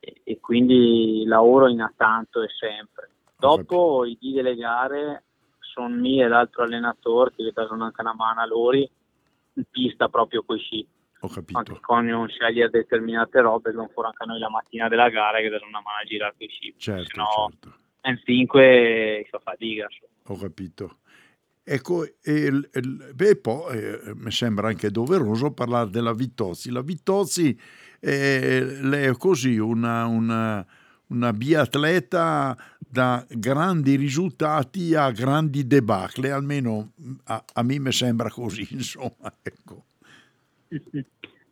E, 0.00 0.20
e 0.24 0.40
quindi 0.40 1.24
lavoro 1.24 1.68
in 1.68 1.80
a 1.80 1.92
tanto 1.96 2.42
e 2.42 2.48
sempre. 2.48 3.10
Dopo 3.40 4.04
i 4.04 4.16
dì 4.20 4.32
delle 4.32 4.54
gare 4.54 5.24
sono 5.58 5.94
me 5.94 6.16
e 6.22 6.28
l'altro 6.28 6.62
allenatore 6.64 7.32
che 7.34 7.42
gli 7.44 7.52
danno 7.52 7.84
anche 7.84 8.00
una 8.00 8.14
mano 8.14 8.40
a 8.40 8.46
loro 8.46 8.76
in 8.76 9.64
pista 9.70 10.08
proprio 10.08 10.42
con 10.44 10.56
i 10.56 10.60
sci 10.60 10.86
ho 11.22 11.26
anche 11.26 11.44
capito. 11.52 11.78
con 11.82 12.06
non 12.06 12.28
scegliere 12.28 12.70
determinate 12.70 13.40
robe, 13.40 13.72
non 13.72 13.88
fuori 13.92 14.08
anche 14.08 14.24
noi 14.26 14.38
la 14.38 14.48
mattina 14.48 14.88
della 14.88 15.08
gara 15.10 15.38
che 15.38 15.48
danno 15.50 15.66
una 15.66 15.80
mano 15.82 15.98
a 16.02 16.06
girare 16.06 16.34
con 16.36 16.46
i 16.46 16.50
sci. 16.50 16.74
Certo, 16.78 17.04
Se 17.04 17.12
no, 17.16 17.48
certo. 17.50 17.78
in 18.04 18.18
5 18.24 19.26
fa 19.30 19.38
fatica. 19.38 19.86
Ho 20.28 20.36
capito. 20.38 20.96
Ecco, 21.62 22.04
e 22.04 22.32
il- 22.32 23.12
beh, 23.14 23.36
poi 23.36 23.76
eh, 23.78 24.00
mi 24.14 24.30
sembra 24.30 24.68
anche 24.68 24.90
doveroso 24.90 25.52
parlare 25.52 25.90
della 25.90 26.14
Vitozzi. 26.14 26.70
La 26.70 26.80
Vitozzi 26.82 27.56
eh, 28.00 28.78
lei 28.80 29.06
è 29.08 29.16
così, 29.16 29.58
una, 29.58 30.06
una, 30.06 30.66
una 31.08 31.32
biatleta 31.34 32.56
da 32.90 33.24
grandi 33.28 33.94
risultati 33.94 34.94
a 34.96 35.10
grandi 35.12 35.66
debacle, 35.66 36.32
almeno 36.32 36.92
a, 37.24 37.44
a 37.54 37.62
me 37.62 37.92
sembra 37.92 38.28
così, 38.30 38.66
insomma. 38.74 39.32
Ecco. 39.42 39.84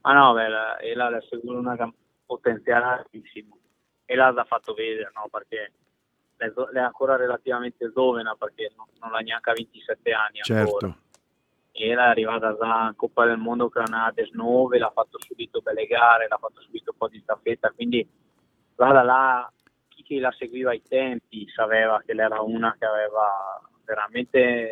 Ma 0.02 0.12
no, 0.14 0.32
beh, 0.34 0.48
la- 0.48 0.76
e 0.78 0.94
sicuro 1.28 1.58
una 1.58 1.76
potenziale 2.26 2.84
altissimo. 2.84 3.56
E 4.04 4.14
l'ha 4.16 4.44
fatto 4.48 4.74
vedere, 4.74 5.10
no? 5.14 5.28
Perché 5.30 5.72
è 6.36 6.78
ancora 6.78 7.16
relativamente 7.16 7.90
giovane, 7.92 8.34
perché 8.38 8.72
non, 8.76 8.86
non 9.00 9.14
ha 9.14 9.18
neanche 9.20 9.52
27 9.52 10.12
anni 10.12 10.40
ancora. 10.40 10.88
Certo, 10.88 11.02
E 11.72 11.88
era 11.88 12.06
arrivata 12.08 12.56
in 12.88 12.94
Coppa 12.96 13.26
del 13.26 13.38
Mondo 13.38 13.68
era 13.68 13.84
9, 14.32 14.78
l'ha 14.78 14.90
fatto 14.90 15.18
subito 15.20 15.60
belle 15.60 15.86
gare, 15.86 16.26
l'ha 16.28 16.38
fatto 16.38 16.60
subito 16.62 16.90
un 16.92 16.96
po' 16.96 17.08
di 17.08 17.20
staffetta, 17.20 17.70
quindi 17.70 18.08
là 18.76 18.92
da 18.92 19.02
là 19.02 19.52
chi 20.08 20.18
la 20.20 20.32
seguiva 20.32 20.70
ai 20.70 20.82
tempi 20.88 21.46
sapeva 21.54 22.02
che 22.04 22.14
lei 22.14 22.24
era 22.24 22.40
una 22.40 22.74
che 22.78 22.86
aveva 22.86 23.60
veramente 23.84 24.70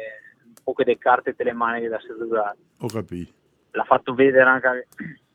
poche 0.64 0.84
delle 0.84 0.96
carte 0.96 1.34
telemaniche 1.36 1.88
da 1.88 2.00
sedurare. 2.00 2.56
ho 2.80 2.86
capito. 2.86 3.32
L'ha 3.72 3.84
fatto 3.84 4.14
vedere 4.14 4.48
anche 4.48 4.88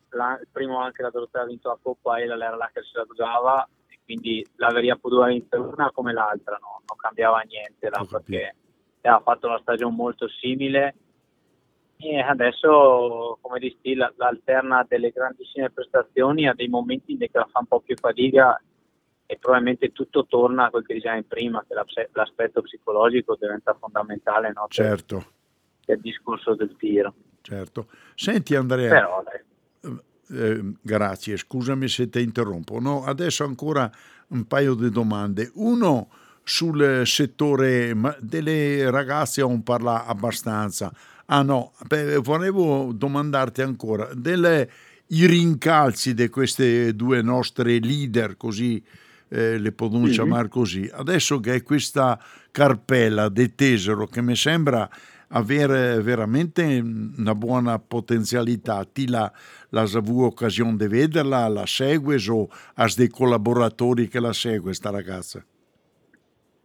la- 0.09 0.39
il 0.41 0.47
primo 0.51 0.79
anche 0.79 1.03
la 1.03 1.11
Dorotea 1.11 1.43
ha 1.43 1.45
vinto 1.45 1.69
la 1.69 1.77
Coppa 1.79 2.17
e 2.17 2.23
era 2.23 2.35
là 2.35 2.69
che 2.73 2.81
si 2.81 2.91
giocava 3.15 3.69
e 3.87 3.99
quindi 4.03 4.43
l'averia 4.55 4.95
potuta 4.95 5.27
vincere 5.27 5.61
una 5.61 5.91
come 5.91 6.13
l'altra, 6.13 6.57
no? 6.59 6.81
non 6.87 6.97
cambiava 6.97 7.39
niente 7.41 7.87
là 7.87 8.03
perché 8.09 8.55
aveva 9.01 9.21
fatto 9.21 9.47
una 9.47 9.59
stagione 9.59 9.95
molto 9.95 10.27
simile 10.27 10.95
e 11.97 12.19
adesso 12.19 13.37
come 13.39 13.59
dici 13.59 13.93
la, 13.93 14.11
la 14.17 14.29
alterna 14.29 14.83
delle 14.89 15.11
grandissime 15.11 15.69
prestazioni 15.69 16.47
a 16.47 16.55
dei 16.55 16.67
momenti 16.67 17.11
in 17.11 17.19
cui 17.19 17.29
la 17.33 17.47
fa 17.51 17.59
un 17.59 17.67
po' 17.67 17.81
più 17.81 17.95
fatica 17.95 18.59
e 19.31 19.37
probabilmente 19.39 19.93
tutto 19.93 20.25
torna 20.25 20.65
a 20.65 20.69
quel 20.69 20.85
che 20.85 20.95
dicevamo 20.95 21.23
prima 21.25 21.63
che 21.65 21.73
l'as- 21.73 22.09
l'aspetto 22.11 22.61
psicologico 22.61 23.37
diventa 23.39 23.73
fondamentale 23.79 24.51
no? 24.53 24.65
Certo, 24.67 25.25
per 25.85 25.95
il 25.95 26.01
discorso 26.01 26.53
del 26.53 26.75
tiro 26.77 27.13
certo. 27.41 27.87
Senti 28.13 28.55
Andrea, 28.55 28.89
però 28.89 29.23
Eh, 30.33 30.73
grazie, 30.81 31.35
scusami 31.37 31.87
se 31.89 32.09
ti 32.09 32.21
interrompo. 32.21 32.79
No, 32.79 33.03
adesso 33.03 33.43
ancora 33.43 33.89
un 34.29 34.45
paio 34.47 34.75
di 34.75 34.89
domande. 34.89 35.49
Uno 35.55 36.09
sul 36.43 37.03
settore 37.05 37.93
delle 38.19 38.89
ragazze 38.89 39.41
non 39.41 39.63
parla 39.63 40.05
abbastanza. 40.05 40.93
Ah 41.25 41.41
no, 41.41 41.73
beh, 41.85 42.17
volevo 42.17 42.91
domandarti 42.93 43.61
ancora 43.61 44.09
delle, 44.13 44.69
i 45.07 45.25
rincalzi 45.25 46.13
di 46.13 46.29
queste 46.29 46.95
due 46.95 47.21
nostre 47.21 47.79
leader, 47.79 48.37
così 48.37 48.81
eh, 49.33 49.57
le 49.57 49.71
possiamo 49.71 50.05
Mhm. 50.07 50.11
chiamare 50.11 50.47
così. 50.49 50.89
Adesso 50.91 51.39
che 51.39 51.53
è 51.55 51.63
questa 51.63 52.19
carpella 52.51 53.29
di 53.29 53.55
Tesoro 53.55 54.05
che 54.05 54.21
mi 54.21 54.35
sembra 54.35 54.89
avere 55.29 56.01
veramente 56.01 56.81
una 56.83 57.33
buona 57.33 57.79
potenzialità. 57.79 58.83
Ti 58.83 59.07
la, 59.07 59.31
la 59.69 59.81
avuto 59.93 60.25
occasione 60.25 60.75
di 60.75 60.87
vederla, 60.87 61.47
la 61.47 61.65
segues 61.65 62.27
o 62.27 62.49
hai 62.75 62.93
dei 62.97 63.07
collaboratori 63.07 64.09
che 64.09 64.19
la 64.19 64.33
segue 64.33 64.73
sta 64.73 64.89
ragazza? 64.89 65.41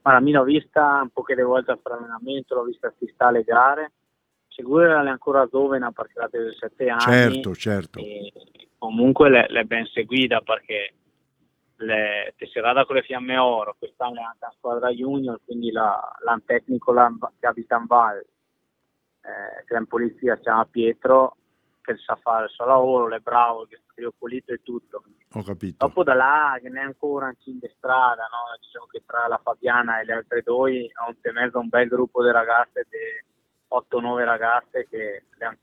Guarda, 0.02 0.20
mi 0.20 0.33
l'ho 0.33 0.42
vista 0.42 1.00
un 1.02 1.11
po' 1.11 1.22
che 1.22 1.40
volte 1.42 1.70
a 1.70 1.79
fare 1.81 1.98
allenamento, 1.98 2.57
l'ho 2.57 2.64
vista 2.64 2.88
assistare 2.88 3.37
alle 3.37 3.44
gare. 3.44 3.92
Sicuro 4.48 4.85
è 4.85 5.09
ancora 5.09 5.46
giovane 5.50 5.88
perché 5.92 6.18
ha 6.18 6.29
17 6.31 6.88
anni. 6.88 7.00
Certo, 7.00 7.55
certo. 7.55 8.00
Comunque 8.79 9.29
l'è 9.31 9.62
ben 9.64 9.87
seguita 9.92 10.40
perché 10.40 10.94
le, 11.76 12.34
tesserata 12.36 12.84
con 12.84 12.96
le 12.96 13.02
fiamme 13.02 13.36
oro, 13.36 13.76
quest'anno 13.78 14.20
è 14.20 14.24
anche 14.24 14.44
a 14.44 14.54
squadra 14.56 14.90
junior, 14.90 15.40
quindi 15.44 15.70
la, 15.70 16.00
l'han 16.24 16.44
tecnico 16.44 16.94
che 17.38 17.46
abita 17.46 17.76
in 17.76 17.86
Val, 17.86 18.18
eh, 18.18 19.64
che 19.64 19.74
è 19.74 19.78
in 19.78 19.86
polizia, 19.86 20.36
si 20.36 20.42
chiama 20.42 20.64
Pietro, 20.66 21.36
che 21.82 21.96
sa 21.98 22.16
fare 22.16 22.44
il 22.44 22.50
suo 22.50 22.64
lavoro, 22.64 23.14
è 23.14 23.20
bravo, 23.20 23.66
che 23.66 23.80
è 23.94 24.08
pulito 24.16 24.52
e 24.52 24.60
tutto. 24.62 25.04
Ho 25.32 25.42
capito. 25.42 25.86
Dopo 25.86 26.02
da 26.02 26.14
là 26.14 26.58
che 26.60 26.68
ne 26.68 26.80
è 26.80 26.84
ancora 26.84 27.32
in 27.44 27.58
di 27.58 27.72
strada, 27.76 28.22
no? 28.22 28.56
diciamo 28.60 28.86
che 28.86 29.02
tra 29.06 29.28
la 29.28 29.40
Fabiana 29.42 30.00
e 30.00 30.04
le 30.04 30.12
altre 30.14 30.42
due 30.42 30.90
ho 31.06 31.10
in 31.10 31.34
mezzo 31.34 31.58
un 31.58 31.68
bel 31.68 31.88
gruppo 31.88 32.24
di 32.24 32.30
ragazze, 32.30 32.86
di 32.88 32.98
8-9 33.68 34.24
ragazze 34.24 34.86
che 34.88 35.24
le 35.36 35.44
hanno 35.44 35.58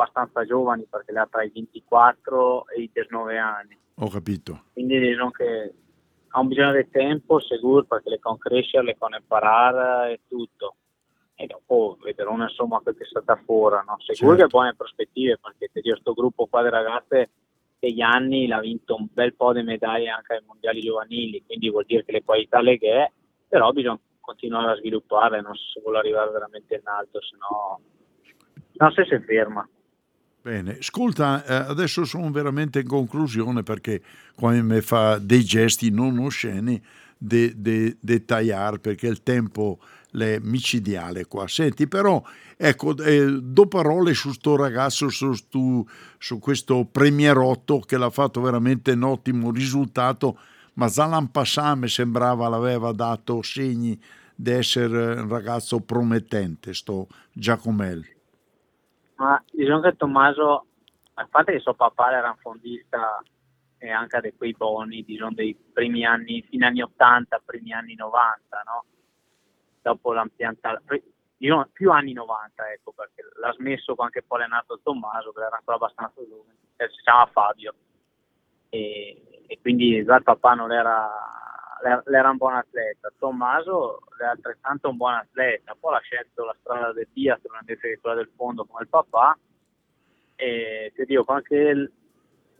abbastanza 0.00 0.44
giovani 0.44 0.86
perché 0.88 1.12
le 1.12 1.20
ha 1.20 1.28
tra 1.30 1.42
i 1.42 1.50
24 1.52 2.68
e 2.68 2.82
i 2.82 2.90
19 2.92 3.38
anni. 3.38 3.78
Ho 3.96 4.08
capito. 4.08 4.64
Quindi 4.72 4.98
diciamo 4.98 5.30
che 5.30 5.74
ha 6.28 6.42
bisogno 6.42 6.72
di 6.72 6.88
tempo 6.90 7.40
sicuro 7.40 7.84
perché 7.84 8.10
le 8.10 8.18
con 8.18 8.38
crescere, 8.38 8.84
le 8.84 8.96
con 8.98 9.14
imparare 9.14 10.12
e 10.12 10.20
tutto. 10.26 10.76
E 11.34 11.46
dopo 11.46 11.98
vedremo 12.02 12.42
insomma 12.42 12.80
quel 12.80 12.96
che 12.96 13.04
è 13.04 13.06
stata 13.06 13.36
fuori, 13.44 13.76
no? 13.86 13.96
Sicuro 13.98 14.36
Certo. 14.36 14.42
che 14.42 14.48
buone 14.48 14.74
prospettive 14.74 15.38
perché 15.40 15.70
io 15.80 15.96
sto 15.96 16.12
gruppo 16.12 16.46
qua 16.46 16.62
di 16.62 16.68
ragazze 16.68 17.30
negli 17.80 18.02
anni 18.02 18.46
l'ha 18.46 18.60
vinto 18.60 18.94
un 18.94 19.08
bel 19.10 19.34
po' 19.34 19.54
di 19.54 19.62
medaglie 19.62 20.10
anche 20.10 20.34
ai 20.34 20.42
mondiali 20.46 20.80
giovanili, 20.80 21.42
quindi 21.46 21.70
vuol 21.70 21.84
dire 21.86 22.04
che 22.04 22.12
le 22.12 22.22
qualità 22.22 22.60
le 22.60 22.78
che 22.78 22.92
è, 22.92 23.10
però 23.48 23.72
bisogna 23.72 23.98
continuare 24.20 24.72
a 24.72 24.76
sviluppare, 24.76 25.40
non 25.40 25.54
si 25.54 25.80
vuole 25.80 25.98
arrivare 25.98 26.30
veramente 26.30 26.74
in 26.74 26.82
alto, 26.84 27.20
se 27.22 27.36
no 27.38 27.80
non 28.72 28.92
si 28.92 29.02
si 29.08 29.18
ferma. 29.20 29.66
Bene, 30.42 30.78
ascolta, 30.78 31.44
eh, 31.44 31.54
adesso 31.70 32.06
sono 32.06 32.30
veramente 32.30 32.80
in 32.80 32.86
conclusione 32.86 33.62
perché 33.62 34.00
quando 34.34 34.74
mi 34.74 34.80
fa 34.80 35.18
dei 35.18 35.44
gesti 35.44 35.90
non 35.90 36.18
osceni 36.18 36.82
di 37.18 38.24
tagliare 38.24 38.78
perché 38.78 39.06
il 39.06 39.22
tempo 39.22 39.78
è 40.10 40.38
micidiale 40.40 41.26
qua. 41.26 41.46
Senti, 41.46 41.86
però, 41.86 42.22
ecco, 42.56 42.96
eh, 42.96 43.38
do 43.42 43.66
parole 43.66 44.14
su 44.14 44.32
sto 44.32 44.56
ragazzo, 44.56 45.10
su, 45.10 45.34
stu- 45.34 45.86
su 46.16 46.38
questo 46.38 46.86
premierotto 46.90 47.80
che 47.80 47.98
l'ha 47.98 48.08
fatto 48.08 48.40
veramente 48.40 48.92
un 48.92 49.02
ottimo 49.02 49.50
risultato, 49.50 50.38
ma 50.74 50.88
Zalan 50.88 51.30
Passà 51.30 51.74
mi 51.74 51.88
sembrava 51.88 52.48
l'aveva 52.48 52.92
dato 52.92 53.42
segni 53.42 54.00
di 54.34 54.50
essere 54.52 55.20
un 55.20 55.28
ragazzo 55.28 55.80
promettente, 55.80 56.72
sto 56.72 57.08
Giacomelli. 57.30 58.19
Ma 59.20 59.42
diciamo 59.52 59.80
che 59.80 59.96
Tommaso, 59.96 60.66
a 61.14 61.26
parte 61.30 61.52
che 61.52 61.58
suo 61.58 61.74
papà 61.74 62.10
era 62.10 62.30
un 62.30 62.38
fondista 62.38 63.22
e 63.76 63.90
anche 63.90 64.18
di 64.22 64.32
quei 64.34 64.54
boni, 64.56 65.04
diciamo, 65.04 65.32
dei 65.32 65.54
primi 65.54 66.06
anni, 66.06 66.40
fine 66.48 66.64
anni 66.64 66.80
80, 66.80 67.42
primi 67.44 67.74
anni 67.74 67.94
90, 67.94 68.62
no? 68.64 68.84
Dopo 69.82 70.14
piantata, 70.34 70.80
io, 71.36 71.68
più 71.70 71.90
anni 71.90 72.14
90, 72.14 72.72
ecco, 72.72 72.92
perché 72.92 73.22
l'ha 73.38 73.52
smesso 73.52 73.94
anche 73.98 74.22
poi 74.22 74.42
è 74.42 74.46
nato 74.46 74.80
Tommaso, 74.82 75.32
che 75.32 75.40
era 75.42 75.56
ancora 75.56 75.76
abbastanza 75.76 76.22
giovane, 76.26 76.56
eh, 76.76 76.88
si 76.88 77.02
chiama 77.02 77.26
Fabio, 77.26 77.74
e, 78.70 79.44
e 79.46 79.58
quindi 79.60 80.02
già 80.02 80.16
il 80.16 80.22
papà 80.22 80.54
non 80.54 80.72
era, 80.72 81.10
era 81.82 82.30
un 82.30 82.36
buon 82.36 82.54
atleta, 82.54 83.12
Tommaso 83.18 84.00
è 84.18 84.24
altrettanto 84.24 84.88
un 84.88 84.96
buon 84.96 85.14
atleta, 85.14 85.76
poi 85.78 85.94
ha 85.94 86.00
scelto 86.00 86.44
la 86.44 86.56
strada 86.60 86.92
del 86.92 87.08
biathlon 87.12 87.58
invece 87.60 87.88
che 87.88 87.98
quella 88.00 88.16
del 88.16 88.30
fondo 88.36 88.64
come 88.64 88.82
il 88.82 88.88
papà, 88.88 89.38
e 90.36 90.92
ti 90.94 91.04
dico 91.04 91.32
anche 91.32 91.92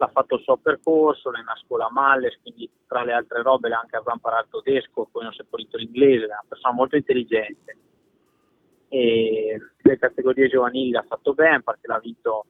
l'ha 0.01 0.09
fatto 0.09 0.37
il 0.37 0.43
suo 0.43 0.57
percorso, 0.57 1.33
è 1.33 1.41
una 1.41 1.57
scuola 1.57 1.87
a 1.87 1.91
Malles, 1.91 2.39
quindi 2.41 2.71
tra 2.87 3.05
le 3.05 3.13
altre 3.13 3.43
robe 3.43 3.71
anche 3.73 3.97
avrà 3.97 4.15
imparato 4.15 4.59
il 4.59 4.63
tedesco, 4.65 5.09
poi 5.13 5.25
non 5.25 5.33
si 5.33 5.43
è 5.43 5.45
pulito 5.45 5.77
l'inglese, 5.77 6.25
è 6.25 6.29
una 6.29 6.45
persona 6.49 6.73
molto 6.73 6.97
intelligente. 6.97 7.77
E 8.89 9.61
le 9.77 9.99
categorie 9.99 10.49
giovanili 10.49 10.91
l'ha 10.91 11.05
fatto 11.07 11.35
bene 11.35 11.63
perché 11.63 11.87
l'ha 11.87 11.99
vinto 11.99 12.47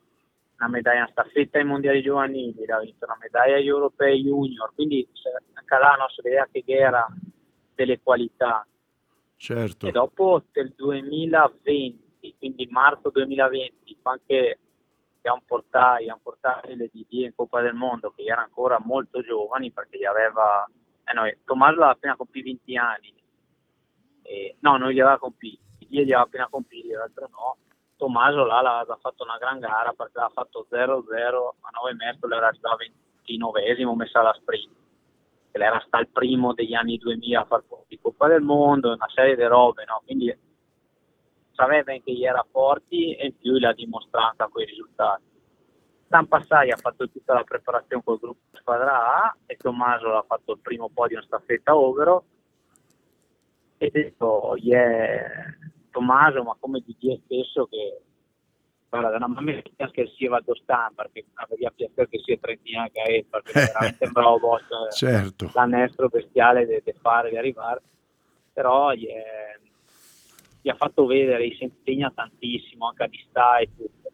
una 0.60 0.68
medaglia 0.68 1.00
in 1.00 1.08
staffetta 1.10 1.58
ai 1.58 1.64
mondiali 1.64 2.02
giovanili, 2.02 2.66
l'ha 2.66 2.80
vinto 2.80 3.06
una 3.06 3.16
medaglia 3.18 3.56
agli 3.56 3.66
europei 3.66 4.22
junior, 4.22 4.72
quindi 4.74 5.08
anche 5.54 5.74
là 5.78 5.96
non 5.98 6.08
si 6.08 6.20
vedeva 6.20 6.46
che 6.50 6.62
era 6.66 7.06
delle 7.74 8.00
qualità. 8.02 8.66
Certo. 9.36 9.86
E 9.86 9.90
dopo 9.90 10.44
del 10.52 10.74
2020, 10.76 12.36
quindi 12.38 12.68
marzo 12.70 13.08
2020, 13.08 13.98
anche 14.02 14.58
abbiamo 15.16 15.42
portato, 15.46 15.94
abbiamo 15.94 16.20
portato 16.22 16.68
le 16.68 16.90
DD 16.92 17.12
in 17.12 17.34
Coppa 17.34 17.62
del 17.62 17.74
Mondo 17.74 18.12
che 18.14 18.22
erano 18.22 18.42
ancora 18.42 18.78
molto 18.78 19.22
giovani 19.22 19.70
perché 19.72 19.98
gli 19.98 20.04
aveva 20.04 20.68
eh 21.04 21.12
no, 21.12 21.22
Tommaso 21.44 21.72
aveva 21.72 21.90
appena 21.90 22.16
compiuto 22.16 22.46
20 22.46 22.76
anni 22.76 23.14
e, 24.22 24.56
no, 24.60 24.76
non 24.76 24.90
li 24.90 25.00
aveva 25.00 25.18
compiti 25.18 25.58
gli 25.78 26.00
aveva 26.00 26.20
appena 26.20 26.48
compiti, 26.48 26.88
l'altro 26.90 27.28
no 27.32 27.56
Tommaso 28.00 28.46
là 28.46 28.62
l'aveva 28.62 28.96
fatto 28.96 29.24
una 29.24 29.36
gran 29.36 29.58
gara 29.58 29.92
perché 29.92 30.16
aveva 30.16 30.32
fatto 30.32 30.66
0-0 30.70 30.78
a 30.78 31.70
9 31.82 31.94
metri 31.98 32.32
era 32.32 32.46
arrivato 32.46 32.78
29esimo 33.26 33.94
messa 33.94 34.20
alla 34.20 34.32
sprint 34.32 34.72
che 35.52 35.62
era 35.62 35.82
stato 35.86 36.04
il 36.04 36.08
primo 36.08 36.54
degli 36.54 36.72
anni 36.72 36.96
2000 36.96 37.40
a 37.40 37.44
fare 37.44 37.64
di 37.88 37.98
Coppa 38.00 38.28
del 38.28 38.40
Mondo 38.40 38.94
una 38.94 39.08
serie 39.14 39.36
di 39.36 39.44
robe 39.44 39.84
no? 39.84 40.00
quindi 40.06 40.34
sapeva 41.52 41.92
che 41.92 42.12
gli 42.12 42.24
era 42.24 42.42
forti 42.50 43.14
e 43.14 43.26
in 43.26 43.36
più 43.36 43.58
l'ha 43.58 43.74
dimostrato 43.74 44.44
a 44.44 44.48
quei 44.48 44.64
risultati. 44.64 45.24
San 46.08 46.26
Passai 46.26 46.70
ha 46.70 46.76
fatto 46.76 47.06
tutta 47.10 47.34
la 47.34 47.44
preparazione 47.44 48.02
col 48.02 48.18
gruppo 48.18 48.56
squadra 48.56 49.24
A 49.24 49.36
e 49.44 49.56
Tommaso 49.56 50.16
ha 50.16 50.24
fatto 50.26 50.52
il 50.52 50.60
primo 50.60 50.88
podio 50.88 51.18
in 51.18 51.24
staffetta 51.24 51.76
overo 51.76 52.24
e 53.76 53.90
detto 53.90 54.54
yeah, 54.56 55.54
Tommaso 55.90 56.42
ma 56.42 56.56
come 56.58 56.82
di 56.84 56.96
dire 56.98 57.20
stesso 57.24 57.66
che 57.66 58.00
guarda 58.88 59.16
una 59.16 59.28
mamma 59.28 59.52
che 59.52 60.12
si 60.16 60.26
va 60.26 60.40
dostare 60.44 60.92
perché 60.94 61.26
aveva 61.34 61.70
piacere 61.70 62.08
che 62.08 62.18
sia 62.24 62.38
trentina 62.38 62.88
che 62.90 63.02
è 63.02 63.24
perché 63.24 63.52
veramente 63.52 64.08
bravo 64.08 64.38
boss 64.38 64.64
certo. 64.96 65.50
l'annestro 65.54 66.08
bestiale 66.08 66.66
di 66.66 66.94
fare 67.00 67.30
di 67.30 67.36
arrivare 67.36 67.82
però 68.52 68.92
yeah, 68.92 69.58
gli 70.60 70.68
ha 70.68 70.74
fatto 70.74 71.06
vedere, 71.06 71.50
si 71.54 71.64
impegna 71.64 72.12
tantissimo 72.14 72.88
anche 72.88 73.02
a 73.04 73.08
distà 73.08 73.58
e 73.58 73.68
tutto. 73.74 74.10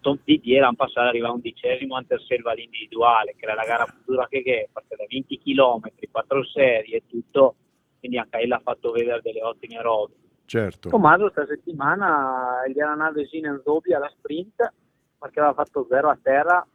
Tom 0.00 0.18
Didier 0.24 0.60
l'anno 0.60 0.74
passato 0.74 1.08
arriva 1.08 1.30
undicesimo 1.30 1.96
ante 1.96 2.18
selva 2.26 2.52
all'individuale, 2.52 3.34
che 3.36 3.44
era 3.44 3.54
la 3.54 3.64
gara 3.64 3.84
più 3.84 3.98
dura 4.04 4.26
che 4.28 4.42
è, 4.42 4.68
perché 4.72 4.96
da 4.96 5.04
20 5.08 5.38
km, 5.38 5.80
4 6.10 6.44
serie 6.44 6.96
e 6.96 7.02
tutto, 7.06 7.56
quindi 7.98 8.18
anche 8.18 8.42
lui 8.42 8.52
ha 8.52 8.60
fatto 8.60 8.90
vedere 8.90 9.20
delle 9.22 9.42
ottime 9.42 9.80
robe. 9.82 10.14
Certo. 10.48 10.88
Tommaso 10.88 11.30
questa 11.30 11.46
settimana 11.46 12.66
gli 12.66 12.78
era 12.78 12.92
una 12.92 13.10
vesina 13.10 13.50
in 13.50 13.60
doppia 13.62 13.98
alla 13.98 14.08
sprint, 14.08 14.72
perché 15.18 15.40
aveva 15.40 15.54
fatto 15.54 15.86
zero 15.88 16.08
a 16.08 16.18
terra 16.20 16.66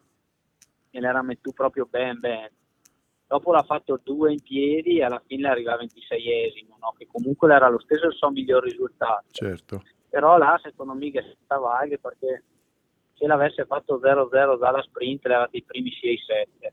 e 0.91 0.99
l'era 0.99 1.24
messo 1.24 1.51
proprio 1.53 1.88
ben 1.89 2.19
bene 2.19 2.51
dopo 3.34 3.51
l'ha 3.51 3.63
fatto 3.63 3.99
due 4.03 4.32
in 4.32 4.41
piedi 4.43 4.99
e 4.99 5.03
alla 5.03 5.21
fine 5.26 5.47
arriva 5.47 5.74
a 5.74 5.78
26esimo, 5.78 6.78
no? 6.80 6.93
che 6.95 7.07
comunque 7.11 7.51
era 7.51 7.67
lo 7.67 7.80
stesso 7.80 8.05
il 8.05 8.13
suo 8.13 8.30
miglior 8.30 8.61
risultato. 8.61 9.24
Certo. 9.32 9.82
Però 10.07 10.38
là 10.38 10.59
secondo 10.61 10.93
me 10.93 11.09
che 11.09 11.19
è 11.19 11.36
stata 11.43 11.59
vaga 11.59 11.97
perché 11.97 12.43
se 13.15 13.26
l'avesse 13.26 13.65
fatto 13.65 13.99
0-0 13.99 14.59
dalla 14.59 14.84
sprint 14.84 15.26
era 15.26 15.47
dei 15.49 15.63
primi 15.63 15.89
6-7 15.89 16.67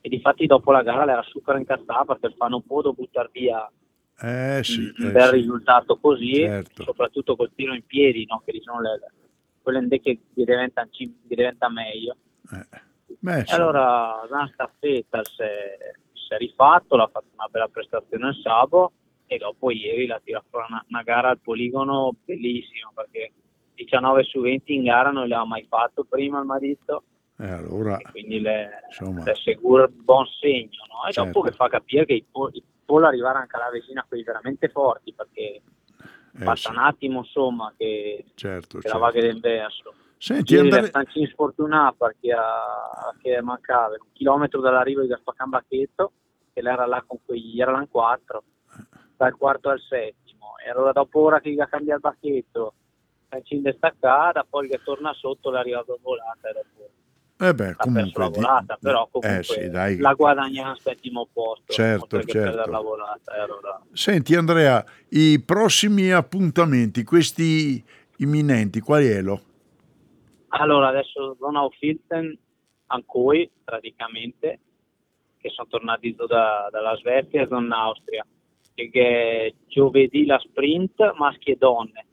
e 0.00 0.08
difatti 0.08 0.46
dopo 0.46 0.72
la 0.72 0.82
gara 0.82 1.04
l'era 1.04 1.22
super 1.24 1.56
incazzata 1.56 2.04
perché 2.04 2.28
il 2.28 2.34
fa 2.38 2.46
non 2.46 2.64
può 2.64 2.80
buttare 2.80 3.28
via 3.32 3.70
eh, 4.20 4.60
sì, 4.62 4.92
un 4.98 5.06
eh, 5.06 5.10
bel 5.10 5.28
sì. 5.28 5.34
risultato 5.34 5.98
così, 5.98 6.34
Certo. 6.34 6.82
soprattutto 6.84 7.36
col 7.36 7.52
tiro 7.54 7.74
in 7.74 7.84
piedi, 7.84 8.24
no? 8.26 8.42
che 8.44 8.52
diciamo 8.52 8.80
le, 8.80 9.00
quelle 9.62 10.00
che 10.00 10.20
gli 10.32 10.44
diventa, 10.44 10.88
gli 10.90 11.12
diventa 11.22 11.68
meglio. 11.68 12.16
Eh. 12.52 12.84
Beh, 13.18 13.44
sì. 13.46 13.54
allora 13.54 14.26
la 14.28 14.48
staffetta 14.52 15.22
si 15.24 15.42
è, 15.42 16.36
rifatto, 16.38 16.96
l'ha 16.96 17.08
fatto 17.08 17.26
una 17.34 17.48
bella 17.48 17.68
prestazione 17.68 18.28
il 18.28 18.40
sabato 18.42 18.92
e 19.26 19.38
dopo 19.38 19.70
ieri 19.70 20.06
l'ha 20.06 20.20
tirato 20.22 20.46
fuori 20.50 20.66
una, 20.68 20.84
una 20.88 21.02
gara 21.02 21.30
al 21.30 21.38
poligono 21.40 22.14
bellissima 22.24 22.90
perché 22.94 23.32
19 23.74 24.22
su 24.24 24.40
20 24.40 24.74
in 24.74 24.84
gara 24.84 25.10
non 25.10 25.22
l'aveva 25.28 25.44
mai 25.44 25.66
fatto 25.68 26.04
prima 26.04 26.38
il 26.38 26.46
marito 26.46 27.02
Eh, 27.38 27.48
allora, 27.48 27.98
quindi 28.10 28.40
le, 28.40 28.84
insomma, 28.86 29.24
le 29.24 29.30
assicura 29.32 29.84
un 29.84 30.04
buon 30.04 30.26
segno 30.40 30.84
no? 30.88 31.08
e 31.08 31.12
Certo. 31.12 31.30
dopo 31.30 31.40
che 31.42 31.52
fa 31.52 31.68
capire 31.68 32.04
che 32.06 32.24
può, 32.30 32.48
può 32.86 33.00
arrivare 33.00 33.38
anche 33.38 33.56
alla 33.56 33.70
vicina 33.70 34.00
a 34.00 34.04
quelli 34.08 34.22
veramente 34.22 34.68
forti 34.68 35.12
perché 35.12 35.42
eh, 35.42 35.62
passa 36.44 36.70
sì, 36.70 36.76
un 36.76 36.82
attimo 36.82 37.18
insomma 37.18 37.74
che, 37.76 38.24
certo, 38.34 38.78
che 38.78 38.88
la 38.88 38.94
certo. 38.94 38.98
vaga 38.98 39.20
del 39.20 39.40
verso. 39.40 39.94
Senti, 40.18 40.54
Ieri 40.54 40.70
la 40.70 40.86
Stancini 40.86 41.26
sfortunata 41.26 42.06
perché 42.06 42.32
a- 42.32 43.14
che 43.20 43.42
mancava 43.42 43.88
un 43.88 44.12
chilometro 44.12 44.60
dall'arrivo 44.60 45.02
di 45.02 45.08
Gaspacambacchetto 45.08 46.12
che 46.54 46.60
era 46.60 46.86
là 46.86 47.04
con 47.06 47.18
quegli 47.22 47.60
erano 47.60 47.80
in 47.80 47.88
quattro 47.90 48.44
dal 49.16 49.36
quarto 49.36 49.68
al 49.68 49.80
settimo. 49.80 50.54
E 50.64 50.70
allora 50.70 50.92
dopo 50.92 51.20
ora 51.20 51.40
che 51.40 51.52
gli 51.52 51.60
ha 51.60 51.66
cambiato 51.66 52.08
il 52.08 52.14
bacchetto. 52.14 52.74
Stancini 53.26 53.62
destaccata 53.62 54.46
poi 54.48 54.68
che 54.68 54.80
torna 54.82 55.12
sotto 55.12 55.50
l'è 55.50 55.58
arrivato 55.58 55.98
volata 56.00 56.48
e 56.48 56.52
dopo 56.52 56.90
eh 57.38 57.54
beh, 57.54 57.68
ha 57.68 57.74
perso 57.74 57.76
comunque, 57.78 58.22
la 58.22 58.28
di- 58.28 58.34
volata 58.34 58.78
però 58.80 59.08
comunque 59.10 59.38
eh, 59.38 59.42
sì, 59.42 59.68
dai. 59.68 59.98
la 59.98 60.14
guadagna 60.14 60.70
al 60.70 60.80
settimo 60.80 61.28
posto 61.30 61.72
Certo, 61.72 62.16
certo. 62.22 62.32
perdere 62.32 62.70
la 62.70 62.80
volata 62.80 63.36
e 63.36 63.40
allora 63.40 63.80
Senti 63.92 64.34
Andrea, 64.34 64.84
i 65.10 65.42
prossimi 65.44 66.10
appuntamenti, 66.12 67.04
questi 67.04 67.82
imminenti, 68.18 68.80
quali 68.80 69.08
è 69.08 69.20
lo? 69.20 69.40
Allora, 70.48 70.88
adesso 70.88 71.36
Donau 71.38 71.70
Filten, 71.78 72.36
Ancoi 72.88 73.50
praticamente, 73.64 74.60
che 75.38 75.50
sono 75.50 75.66
tornati 75.68 76.14
da, 76.14 76.68
dalla 76.70 76.96
Svezia 76.96 77.42
e 77.42 77.46
sono 77.48 77.64
in 77.64 77.72
Austria. 77.72 78.24
E 78.74 78.90
che 78.90 79.54
giovedì 79.66 80.24
la 80.24 80.38
sprint 80.38 81.14
maschi 81.16 81.50
e 81.52 81.56
donne, 81.56 82.06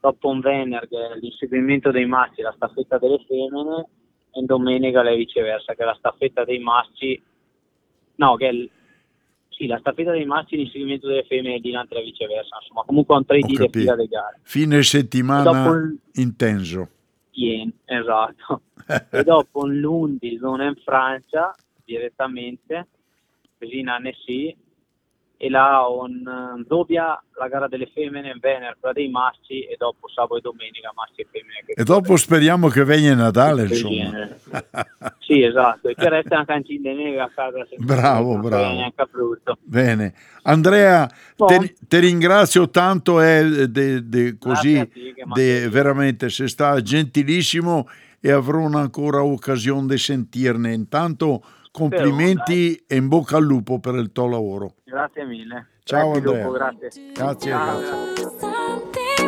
dopo 0.00 0.28
un 0.28 0.40
venerdì 0.40 0.96
l'inseguimento 1.20 1.90
dei 1.90 2.06
maschi, 2.06 2.42
la 2.42 2.52
staffetta 2.54 2.98
delle 2.98 3.24
femmine, 3.26 3.86
e 4.38 4.44
domenica 4.44 5.02
la 5.02 5.14
viceversa, 5.14 5.74
che 5.74 5.82
è 5.82 5.86
la 5.86 5.96
staffetta 5.98 6.44
dei 6.44 6.58
maschi, 6.58 7.20
no, 8.16 8.36
che 8.36 8.48
è 8.48 8.52
il- 8.52 8.70
sì, 9.48 9.66
la 9.66 9.78
staffetta 9.78 10.12
dei 10.12 10.24
maschi 10.24 10.54
e 10.54 10.58
l'inseguimento 10.58 11.08
delle 11.08 11.24
femmine 11.24 11.58
dinanzi 11.58 11.94
la 11.94 12.00
viceversa, 12.00 12.58
insomma, 12.60 12.82
comunque 12.86 13.16
un 13.16 13.24
3 13.24 13.38
Ho 13.38 13.40
D 13.40 13.46
di 13.46 13.54
capito. 13.56 13.78
fila 13.78 13.96
di 13.96 14.06
gare. 14.06 14.38
Fine 14.42 14.82
settimana 14.82 15.68
il- 15.70 15.98
intenso. 16.14 16.88
Bien, 17.32 17.72
esatto. 17.84 18.62
e 19.10 19.22
dopo 19.24 19.66
l'11 19.66 20.38
sono 20.38 20.64
in 20.64 20.74
Francia 20.84 21.54
direttamente, 21.84 22.86
così 23.58 23.78
in 23.80 23.88
Annecy, 23.88 24.56
e 25.40 25.48
là 25.48 25.88
on 25.88 26.64
doppia 26.66 27.22
la 27.38 27.46
gara 27.48 27.68
delle 27.68 27.88
femmine 27.94 28.32
in 28.32 28.38
Veneto, 28.40 28.76
quella 28.80 28.92
dei 28.94 29.08
maschi, 29.08 29.62
e 29.62 29.76
dopo 29.78 30.08
sabato 30.08 30.36
e 30.38 30.40
domenica 30.40 30.90
maschi 30.94 31.20
e 31.20 31.26
femmine. 31.30 31.60
E 31.64 31.84
dopo 31.84 32.16
speriamo 32.16 32.66
che 32.68 32.82
venga 32.84 33.14
Natale, 33.14 33.62
insomma. 33.62 34.28
Sì, 35.20 35.42
esatto, 35.42 35.88
e 35.88 35.94
che 35.94 36.08
resta 36.08 36.42
anche 36.46 36.72
in 36.72 36.80
neve 36.82 37.20
a 37.20 37.30
casa. 37.32 37.64
Bravo, 37.76 38.32
non 38.32 38.40
bravo. 38.40 38.72
neanche 38.74 39.06
brutto. 39.10 39.58
Bene. 39.62 40.14
Andrea, 40.42 41.08
Boh. 41.36 41.46
te, 41.46 41.74
te 41.86 41.98
ringrazio 41.98 42.70
tanto, 42.70 43.20
eh, 43.20 43.68
de- 43.68 44.08
de- 44.08 44.38
così 44.38 44.90
de- 45.34 45.68
veramente 45.68 46.30
sei 46.30 46.48
stato 46.48 46.80
gentilissimo 46.80 47.86
e 48.20 48.32
avrò 48.32 48.64
ancora 48.64 49.22
occasione 49.22 49.86
di 49.88 49.98
sentirne. 49.98 50.72
Intanto 50.72 51.42
complimenti 51.70 52.82
e 52.86 52.96
in 52.96 53.08
bocca 53.08 53.36
al 53.36 53.44
lupo 53.44 53.78
per 53.78 53.94
il 53.94 54.12
tuo 54.12 54.28
lavoro. 54.28 54.74
Grazie 54.84 55.24
mille. 55.24 55.66
Ciao, 55.84 56.12
Grazie 56.12 56.28
Andrea. 56.28 56.42
dopo, 56.44 56.54
grazie. 56.54 57.12
Grazie, 57.14 57.50
Ciao, 57.50 57.78
grazie. 57.80 59.27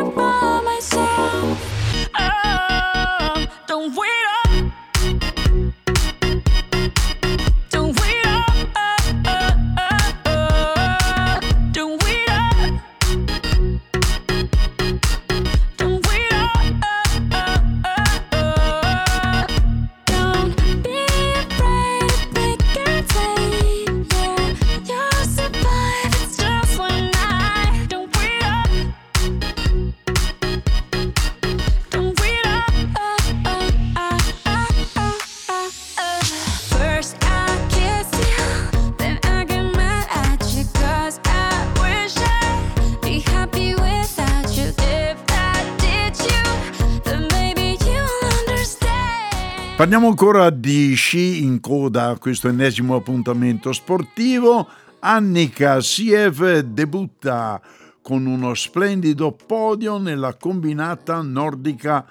Parliamo 49.91 50.15
ancora 50.15 50.49
di 50.51 50.93
sci 50.93 51.43
in 51.43 51.59
coda 51.59 52.11
a 52.11 52.17
questo 52.17 52.47
ennesimo 52.47 52.95
appuntamento 52.95 53.73
sportivo. 53.73 54.65
Annika 54.99 55.81
Siev 55.81 56.59
debutta 56.59 57.61
con 58.01 58.25
uno 58.25 58.53
splendido 58.53 59.33
podio 59.33 59.97
nella 59.97 60.35
combinata 60.35 61.21
nordica 61.21 62.05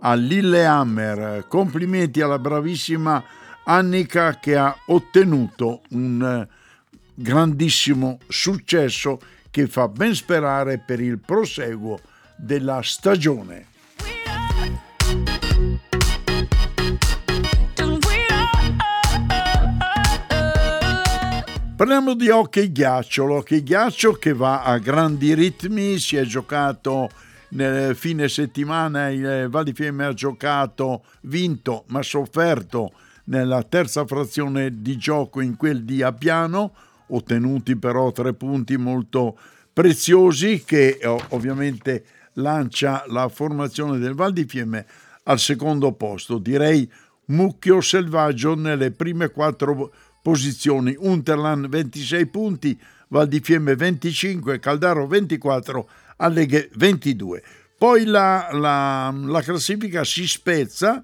a 0.00 0.14
Lillehammer. 0.14 1.44
Complimenti 1.46 2.22
alla 2.22 2.38
bravissima 2.38 3.22
Annika 3.66 4.38
che 4.38 4.56
ha 4.56 4.74
ottenuto 4.86 5.82
un 5.90 6.48
grandissimo 7.14 8.18
successo 8.28 9.20
che 9.50 9.66
fa 9.66 9.88
ben 9.88 10.14
sperare 10.14 10.78
per 10.78 11.00
il 11.00 11.18
proseguo 11.18 12.00
della 12.38 12.80
stagione. 12.80 13.74
Parliamo 21.76 22.14
di 22.14 22.30
hockey 22.30 22.72
ghiaccio, 22.72 23.26
l'hockey 23.26 23.62
ghiaccio 23.62 24.12
che 24.12 24.32
va 24.32 24.62
a 24.62 24.78
grandi 24.78 25.34
ritmi, 25.34 25.98
si 25.98 26.16
è 26.16 26.22
giocato 26.22 27.10
nel 27.50 27.94
fine 27.94 28.30
settimana, 28.30 29.10
il 29.10 29.48
Val 29.50 29.64
di 29.64 29.74
Fiemme 29.74 30.06
ha 30.06 30.14
giocato, 30.14 31.04
vinto 31.24 31.84
ma 31.88 32.00
sofferto 32.00 32.92
nella 33.24 33.62
terza 33.62 34.06
frazione 34.06 34.80
di 34.80 34.96
gioco 34.96 35.42
in 35.42 35.56
quel 35.56 35.84
di 35.84 36.00
Appiano, 36.00 36.72
ottenuti 37.08 37.76
però 37.76 38.10
tre 38.10 38.32
punti 38.32 38.78
molto 38.78 39.38
preziosi 39.70 40.64
che 40.64 40.98
ovviamente 41.28 42.06
lancia 42.34 43.04
la 43.08 43.28
formazione 43.28 43.98
del 43.98 44.14
Val 44.14 44.32
di 44.32 44.46
Fiemme 44.46 44.86
al 45.24 45.38
secondo 45.38 45.92
posto, 45.92 46.38
direi 46.38 46.90
mucchio 47.26 47.82
selvaggio 47.82 48.54
nelle 48.54 48.92
prime 48.92 49.28
quattro 49.28 49.74
posizioni, 49.74 50.05
Unterland 50.98 51.68
26 51.68 52.26
punti, 52.26 52.78
Val 53.08 53.28
di 53.28 53.40
Fiemme 53.40 53.76
25, 53.76 54.58
Caldaro 54.58 55.06
24, 55.06 55.88
Alleghe 56.16 56.68
22. 56.74 57.42
Poi 57.78 58.04
la, 58.04 58.48
la, 58.52 59.14
la 59.24 59.42
classifica 59.42 60.02
si 60.02 60.26
spezza 60.26 61.02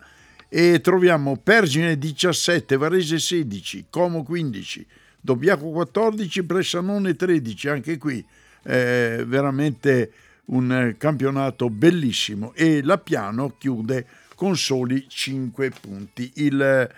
e 0.48 0.80
troviamo 0.80 1.36
Pergine 1.36 1.98
17, 1.98 2.76
Varese 2.76 3.18
16, 3.18 3.86
Como 3.90 4.22
15, 4.22 4.86
Dobbiaco 5.20 5.70
14, 5.70 6.42
Bressanone 6.42 7.14
13, 7.14 7.68
anche 7.68 7.98
qui 7.98 8.24
eh, 8.64 9.24
veramente 9.26 10.12
un 10.46 10.94
campionato 10.98 11.70
bellissimo 11.70 12.52
e 12.54 12.82
la 12.82 12.98
Piano 12.98 13.54
chiude 13.56 14.06
con 14.34 14.56
soli 14.56 15.04
5 15.08 15.70
punti. 15.80 16.32
Il, 16.36 16.90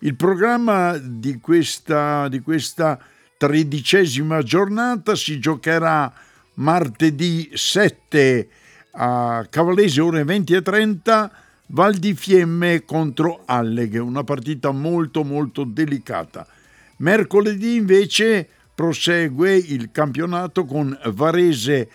il 0.00 0.14
programma 0.14 0.96
di 0.96 1.40
questa, 1.40 2.28
di 2.28 2.40
questa 2.40 2.98
tredicesima 3.36 4.42
giornata 4.42 5.16
si 5.16 5.40
giocherà 5.40 6.12
martedì 6.54 7.50
7 7.52 8.48
a 8.92 9.46
Cavallese 9.48 10.00
ore 10.00 10.24
20 10.24 10.54
e 10.54 10.62
30 10.62 11.32
Val 11.70 11.94
di 11.94 12.14
Fiemme 12.14 12.84
contro 12.84 13.42
Alleghe, 13.44 13.98
una 13.98 14.24
partita 14.24 14.70
molto 14.70 15.24
molto 15.24 15.64
delicata. 15.64 16.46
Mercoledì 16.98 17.74
invece 17.74 18.48
prosegue 18.74 19.56
il 19.56 19.90
campionato 19.90 20.64
con 20.64 20.96
Varese 21.06 21.88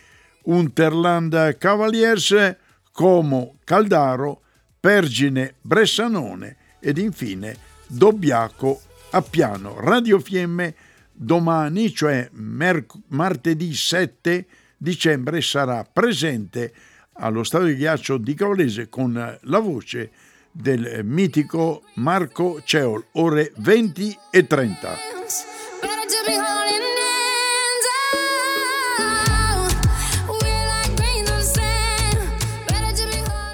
Unterland 0.43 1.57
Cavaliers, 1.57 2.55
Como 2.91 3.55
Caldaro, 3.63 4.41
Pergine 4.79 5.55
Bressanone 5.61 6.57
ed 6.79 6.97
infine 6.97 7.71
Dobbiaco 7.93 8.81
a 9.11 9.21
piano. 9.21 9.75
Radio 9.79 10.19
Fiemme 10.19 10.73
domani, 11.11 11.93
cioè 11.93 12.27
merc- 12.33 12.97
martedì 13.09 13.73
7 13.73 14.45
dicembre, 14.77 15.41
sarà 15.41 15.83
presente 15.83 16.73
allo 17.13 17.43
Stadio 17.43 17.67
di 17.67 17.75
Ghiaccio 17.75 18.17
di 18.17 18.33
Cavalese 18.33 18.89
con 18.89 19.37
la 19.39 19.59
voce 19.59 20.11
del 20.51 21.01
mitico 21.03 21.83
Marco 21.95 22.61
Ceol, 22.63 23.05
ore 23.13 23.53
20 23.57 24.17
e 24.31 24.47
30. 24.47 24.97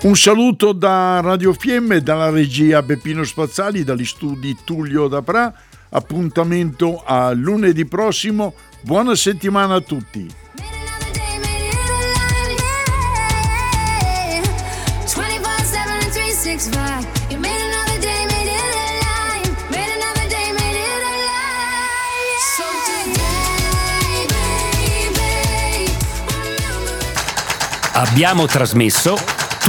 Un 0.01 0.15
saluto 0.15 0.71
da 0.71 1.19
Radio 1.19 1.51
Fiemme, 1.51 2.01
dalla 2.01 2.29
regia 2.29 2.81
Beppino 2.81 3.25
Spazzali, 3.25 3.83
dagli 3.83 4.05
studi 4.05 4.55
Tullio 4.63 5.09
Dapra. 5.09 5.53
Appuntamento 5.89 7.03
a 7.05 7.33
lunedì 7.33 7.85
prossimo. 7.85 8.53
Buona 8.79 9.13
settimana 9.15 9.75
a 9.75 9.81
tutti. 9.81 10.25
Abbiamo 27.91 28.45
trasmesso 28.45 29.38